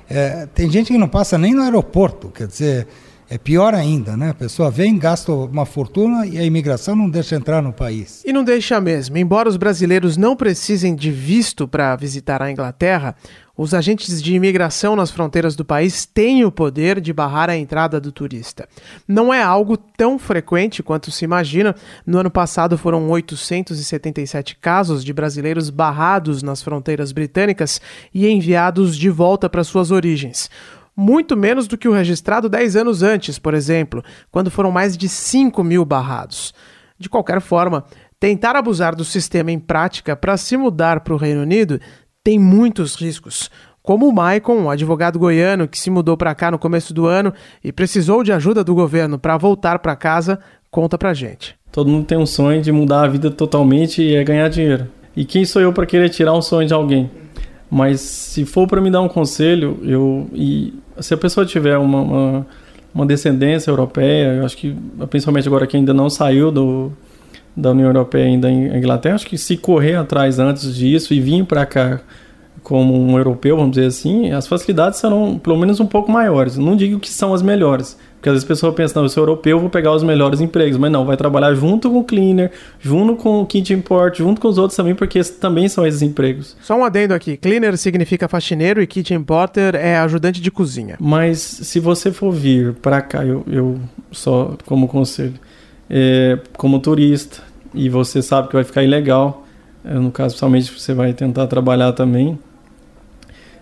É, 0.08 0.46
tem 0.54 0.70
gente 0.70 0.92
que 0.92 0.98
não 0.98 1.08
passa 1.08 1.36
nem 1.36 1.52
no 1.52 1.62
aeroporto, 1.62 2.28
quer 2.28 2.46
dizer, 2.46 2.86
é 3.28 3.36
pior 3.36 3.74
ainda, 3.74 4.16
né? 4.16 4.30
A 4.30 4.34
pessoa 4.34 4.70
vem, 4.70 4.96
gasta 4.98 5.32
uma 5.32 5.66
fortuna 5.66 6.26
e 6.26 6.38
a 6.38 6.44
imigração 6.44 6.94
não 6.94 7.10
deixa 7.10 7.34
entrar 7.34 7.60
no 7.60 7.72
país. 7.72 8.22
E 8.24 8.32
não 8.32 8.44
deixa 8.44 8.80
mesmo. 8.80 9.18
Embora 9.18 9.48
os 9.48 9.56
brasileiros 9.56 10.16
não 10.16 10.36
precisem 10.36 10.94
de 10.94 11.10
visto 11.10 11.66
para 11.66 11.96
visitar 11.96 12.40
a 12.40 12.50
Inglaterra, 12.50 13.16
os 13.56 13.74
agentes 13.74 14.22
de 14.22 14.34
imigração 14.34 14.94
nas 14.94 15.10
fronteiras 15.10 15.56
do 15.56 15.64
país 15.64 16.04
têm 16.04 16.44
o 16.44 16.52
poder 16.52 17.00
de 17.00 17.12
barrar 17.12 17.50
a 17.50 17.56
entrada 17.56 17.98
do 17.98 18.12
turista. 18.12 18.68
Não 19.08 19.32
é 19.34 19.42
algo 19.42 19.76
tão 19.76 20.18
frequente 20.18 20.82
quanto 20.82 21.10
se 21.10 21.24
imagina. 21.24 21.74
No 22.06 22.18
ano 22.18 22.30
passado 22.30 22.78
foram 22.78 23.08
877 23.10 24.56
casos 24.56 25.02
de 25.02 25.12
brasileiros 25.12 25.68
barrados 25.70 26.42
nas 26.42 26.62
fronteiras 26.62 27.12
britânicas 27.12 27.80
e 28.14 28.28
enviados 28.28 28.96
de 28.96 29.10
volta 29.10 29.48
para 29.48 29.64
suas 29.64 29.90
origens 29.90 30.48
muito 30.96 31.36
menos 31.36 31.68
do 31.68 31.76
que 31.76 31.88
o 31.88 31.92
registrado 31.92 32.48
10 32.48 32.76
anos 32.76 33.02
antes, 33.02 33.38
por 33.38 33.52
exemplo, 33.52 34.02
quando 34.30 34.50
foram 34.50 34.70
mais 34.70 34.96
de 34.96 35.08
5 35.08 35.62
mil 35.62 35.84
barrados. 35.84 36.54
De 36.98 37.08
qualquer 37.08 37.40
forma, 37.40 37.84
tentar 38.18 38.56
abusar 38.56 38.96
do 38.96 39.04
sistema 39.04 39.52
em 39.52 39.58
prática 39.58 40.16
para 40.16 40.36
se 40.36 40.56
mudar 40.56 41.00
para 41.00 41.12
o 41.12 41.18
Reino 41.18 41.42
Unido 41.42 41.78
tem 42.24 42.38
muitos 42.38 42.94
riscos. 42.94 43.50
Como 43.82 44.08
o 44.08 44.12
Maicon, 44.12 44.54
um 44.54 44.70
advogado 44.70 45.18
goiano 45.18 45.68
que 45.68 45.78
se 45.78 45.90
mudou 45.90 46.16
para 46.16 46.34
cá 46.34 46.50
no 46.50 46.58
começo 46.58 46.94
do 46.94 47.06
ano 47.06 47.32
e 47.62 47.70
precisou 47.70 48.24
de 48.24 48.32
ajuda 48.32 48.64
do 48.64 48.74
governo 48.74 49.18
para 49.18 49.36
voltar 49.36 49.78
para 49.78 49.94
casa, 49.94 50.40
conta 50.70 50.98
para 50.98 51.14
gente 51.14 51.56
Todo 51.76 51.90
mundo 51.90 52.06
tem 52.06 52.16
um 52.16 52.24
sonho 52.24 52.62
de 52.62 52.72
mudar 52.72 53.04
a 53.04 53.06
vida 53.06 53.30
totalmente 53.30 54.00
e 54.00 54.14
é 54.14 54.24
ganhar 54.24 54.48
dinheiro. 54.48 54.88
E 55.14 55.26
quem 55.26 55.44
sou 55.44 55.60
eu 55.60 55.74
para 55.74 55.84
querer 55.84 56.08
tirar 56.08 56.32
um 56.32 56.40
sonho 56.40 56.66
de 56.66 56.72
alguém? 56.72 57.10
Mas 57.70 58.00
se 58.00 58.46
for 58.46 58.66
para 58.66 58.80
me 58.80 58.90
dar 58.90 59.02
um 59.02 59.08
conselho, 59.08 59.78
eu 59.82 60.26
e 60.32 60.72
se 61.00 61.14
a 61.14 61.16
pessoa 61.16 61.44
tiver 61.44 61.76
uma, 61.78 62.00
uma, 62.00 62.46
uma 62.94 63.06
descendência 63.06 63.70
europeia, 63.70 64.34
eu 64.34 64.44
acho 64.44 64.56
que 64.56 64.76
principalmente 65.10 65.46
agora 65.46 65.66
que 65.66 65.76
ainda 65.76 65.92
não 65.92 66.08
saiu 66.08 66.50
do, 66.50 66.92
da 67.56 67.70
União 67.70 67.88
Europeia 67.88 68.26
ainda 68.26 68.50
em 68.50 68.76
Inglaterra, 68.76 69.14
acho 69.14 69.26
que 69.26 69.38
se 69.38 69.56
correr 69.56 69.96
atrás 69.96 70.38
antes 70.38 70.74
disso 70.74 71.14
e 71.14 71.20
vir 71.20 71.44
para 71.44 71.64
cá 71.64 72.00
como 72.62 73.00
um 73.00 73.16
europeu, 73.16 73.56
vamos 73.56 73.76
dizer 73.76 73.86
assim, 73.86 74.32
as 74.32 74.48
facilidades 74.48 74.98
serão 74.98 75.38
pelo 75.38 75.56
menos 75.56 75.78
um 75.78 75.86
pouco 75.86 76.10
maiores. 76.10 76.56
Não 76.56 76.76
digo 76.76 76.98
que 76.98 77.08
são 77.08 77.32
as 77.32 77.40
melhores, 77.40 77.96
porque 78.26 78.30
às 78.30 78.34
vezes 78.34 78.44
a 78.44 78.48
pessoa 78.48 78.72
pensa, 78.72 78.94
não, 78.96 79.04
eu 79.04 79.08
sou 79.08 79.22
europeu, 79.22 79.60
vou 79.60 79.70
pegar 79.70 79.92
os 79.92 80.02
melhores 80.02 80.40
empregos, 80.40 80.76
mas 80.76 80.90
não, 80.90 81.04
vai 81.04 81.16
trabalhar 81.16 81.54
junto 81.54 81.88
com 81.88 81.98
o 81.98 82.04
cleaner, 82.04 82.50
junto 82.80 83.14
com 83.14 83.40
o 83.40 83.46
kitchen 83.46 83.80
port, 83.80 84.18
junto 84.18 84.40
com 84.40 84.48
os 84.48 84.58
outros 84.58 84.76
também, 84.76 84.96
porque 84.96 85.22
também 85.22 85.68
são 85.68 85.86
esses 85.86 86.02
empregos. 86.02 86.56
Só 86.60 86.76
um 86.76 86.84
adendo 86.84 87.14
aqui, 87.14 87.36
cleaner 87.36 87.76
significa 87.76 88.26
faxineiro 88.26 88.82
e 88.82 88.86
kitchen 88.86 89.22
porter 89.22 89.76
é 89.76 89.96
ajudante 89.98 90.40
de 90.40 90.50
cozinha. 90.50 90.96
Mas 90.98 91.38
se 91.38 91.78
você 91.78 92.10
for 92.10 92.32
vir 92.32 92.74
para 92.74 93.00
cá, 93.00 93.24
eu, 93.24 93.44
eu 93.46 93.78
só 94.10 94.56
como 94.66 94.88
conselho, 94.88 95.34
é, 95.88 96.36
como 96.56 96.80
turista, 96.80 97.42
e 97.72 97.88
você 97.88 98.20
sabe 98.22 98.48
que 98.48 98.54
vai 98.54 98.64
ficar 98.64 98.82
ilegal, 98.82 99.46
é, 99.84 99.94
no 99.94 100.10
caso, 100.10 100.30
principalmente 100.34 100.72
você 100.72 100.92
vai 100.92 101.12
tentar 101.12 101.46
trabalhar 101.46 101.92
também, 101.92 102.36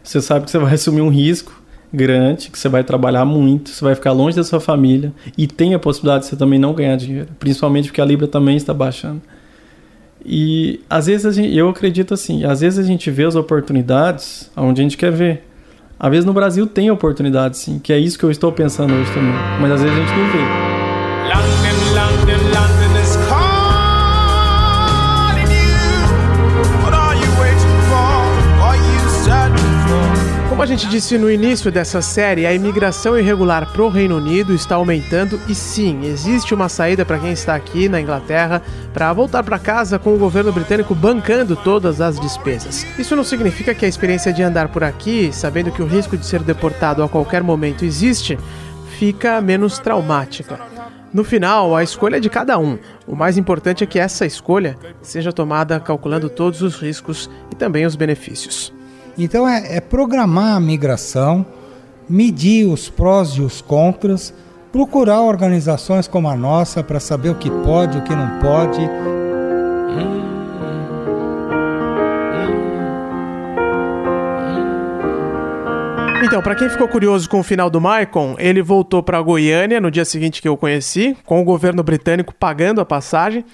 você 0.03 0.23
sabe 0.23 0.47
que 0.47 0.51
você 0.51 0.59
vai 0.59 0.73
assumir 0.73 1.03
um 1.03 1.11
risco 1.11 1.63
grande, 1.95 2.51
que 2.51 2.59
você 2.59 2.69
vai 2.69 2.83
trabalhar 2.83 3.25
muito, 3.25 3.71
você 3.71 3.85
vai 3.85 3.95
ficar 3.95 4.13
longe 4.13 4.37
da 4.37 4.45
sua 4.45 4.61
família 4.61 5.13
e 5.39 5.47
tem 5.47 5.75
a 5.75 5.79
possibilidade 5.79 6.25
de 6.25 6.31
você 6.31 6.37
também 6.37 6.59
não 6.59 6.75
ganhar 6.75 6.97
dinheiro, 6.97 7.29
principalmente 7.39 7.89
porque 7.89 8.01
a 8.01 8.05
Libra 8.05 8.27
também 8.27 8.57
está 8.57 8.75
baixando. 8.75 9.23
E 10.25 10.81
às 10.89 11.07
vezes 11.07 11.35
gente, 11.35 11.55
eu 11.57 11.69
acredito 11.69 12.15
assim, 12.15 12.45
às 12.45 12.61
vezes 12.61 12.79
a 12.79 12.83
gente 12.83 13.11
vê 13.11 13.25
as 13.25 13.37
oportunidades 13.37 14.51
onde 14.57 14.81
a 14.81 14.85
gente 14.85 14.97
quer 14.97 15.13
ver. 15.13 15.45
Às 15.99 16.11
vezes 16.11 16.25
no 16.25 16.33
Brasil 16.33 16.67
tem 16.67 16.91
oportunidades 16.91 17.61
sim, 17.61 17.79
que 17.79 17.93
é 17.93 17.99
isso 17.99 18.19
que 18.19 18.25
eu 18.25 18.31
estou 18.31 18.51
pensando 18.51 18.93
hoje 18.93 19.13
também, 19.13 19.33
mas 19.61 19.71
às 19.71 19.83
vezes 19.83 19.97
a 19.97 20.01
gente 20.01 20.19
não 20.19 20.33
vê. 20.33 20.64
A 30.65 30.67
gente 30.67 30.89
disse 30.89 31.19
no 31.19 31.31
início 31.31 31.71
dessa 31.71 32.01
série, 32.01 32.47
a 32.47 32.55
imigração 32.55 33.19
irregular 33.19 33.71
para 33.71 33.83
o 33.83 33.91
Reino 33.91 34.17
Unido 34.17 34.55
está 34.55 34.77
aumentando 34.77 35.39
e 35.47 35.55
sim, 35.55 36.07
existe 36.07 36.55
uma 36.55 36.71
saída 36.71 37.05
para 37.05 37.19
quem 37.19 37.33
está 37.33 37.55
aqui 37.55 37.87
na 37.87 38.01
Inglaterra 38.01 38.63
para 38.91 39.13
voltar 39.13 39.43
para 39.43 39.59
casa 39.59 39.99
com 39.99 40.15
o 40.15 40.19
governo 40.19 40.51
britânico 40.51 40.95
bancando 40.95 41.55
todas 41.55 42.01
as 42.01 42.19
despesas. 42.19 42.87
Isso 42.99 43.15
não 43.15 43.23
significa 43.23 43.75
que 43.75 43.85
a 43.85 43.89
experiência 43.89 44.33
de 44.33 44.43
andar 44.43 44.69
por 44.69 44.83
aqui, 44.83 45.29
sabendo 45.35 45.71
que 45.71 45.83
o 45.83 45.87
risco 45.87 46.17
de 46.17 46.25
ser 46.25 46.43
deportado 46.43 47.03
a 47.03 47.11
qualquer 47.11 47.43
momento 47.43 47.85
existe, 47.85 48.39
fica 48.99 49.43
menos 49.43 49.79
traumática. 49.79 50.59
No 51.13 51.25
final, 51.25 51.77
a 51.77 51.83
escolha 51.83 52.17
é 52.17 52.21
de 52.21 52.31
cada 52.31 52.59
um. 52.59 52.79
O 53.07 53.15
mais 53.15 53.37
importante 53.37 53.85
é 53.85 53.87
que 53.87 53.99
essa 53.99 54.25
escolha 54.25 54.79
seja 55.03 55.31
tomada 55.31 55.79
calculando 55.79 56.31
todos 56.31 56.63
os 56.63 56.77
riscos 56.77 57.29
e 57.53 57.55
também 57.55 57.85
os 57.85 57.97
benefícios. 57.97 58.74
Então 59.17 59.49
é, 59.49 59.77
é 59.77 59.81
programar 59.81 60.57
a 60.57 60.61
migração, 60.61 61.47
medir 62.09 62.67
os 62.67 62.89
prós 62.89 63.31
e 63.31 63.41
os 63.41 63.61
contras, 63.61 64.35
procurar 64.73 65.21
organizações 65.23 66.09
como 66.09 66.29
a 66.29 66.37
nossa 66.37 66.83
para 66.83 66.99
saber 66.99 67.31
o 67.31 67.35
que 67.37 67.51
pode, 67.51 67.99
o 67.99 68.03
que 68.03 68.15
não 68.15 68.41
pode. 68.41 68.81
Então, 76.25 76.43
para 76.43 76.55
quem 76.57 76.69
ficou 76.69 76.89
curioso 76.89 77.29
com 77.29 77.41
o 77.41 77.43
final 77.45 77.69
do 77.69 77.81
Maicon, 77.81 78.35
ele 78.39 78.63
voltou 78.63 79.03
para 79.03 79.21
Goiânia 79.21 79.81
no 79.81 79.91
dia 79.91 80.05
seguinte 80.05 80.43
que 80.43 80.49
eu 80.49 80.57
conheci, 80.57 81.17
com 81.25 81.41
o 81.41 81.45
governo 81.45 81.83
britânico 81.83 82.35
pagando 82.35 82.81
a 82.81 82.85
passagem. 82.85 83.45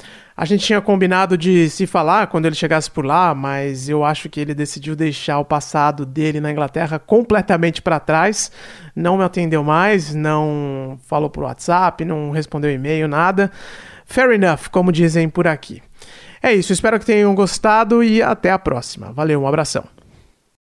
A 0.41 0.47
gente 0.47 0.65
tinha 0.65 0.81
combinado 0.81 1.37
de 1.37 1.69
se 1.69 1.87
falar 1.87 2.29
quando 2.29 2.47
ele 2.47 2.55
chegasse 2.55 2.91
por 2.91 3.05
lá, 3.05 3.35
mas 3.35 3.91
eu 3.91 4.03
acho 4.03 4.27
que 4.27 4.41
ele 4.41 4.55
decidiu 4.55 4.97
deixar 4.97 5.39
o 5.39 5.45
passado 5.45 6.07
dele 6.07 6.41
na 6.41 6.51
Inglaterra 6.51 6.99
completamente 6.99 7.83
para 7.83 8.01
trás. 8.01 8.51
Não 8.97 9.19
me 9.19 9.23
atendeu 9.23 9.63
mais, 9.63 10.15
não 10.15 10.99
falou 11.05 11.29
por 11.29 11.43
WhatsApp, 11.43 12.07
não 12.07 12.31
respondeu 12.31 12.71
e-mail, 12.71 13.07
nada. 13.07 13.51
Fair 14.07 14.31
enough, 14.31 14.71
como 14.71 14.91
dizem 14.91 15.29
por 15.29 15.47
aqui. 15.47 15.83
É 16.43 16.55
isso, 16.55 16.73
espero 16.73 16.99
que 16.99 17.05
tenham 17.05 17.35
gostado 17.35 18.03
e 18.03 18.23
até 18.23 18.51
a 18.51 18.59
próxima. 18.59 19.13
Valeu, 19.13 19.43
um 19.43 19.47
abração. 19.47 20.00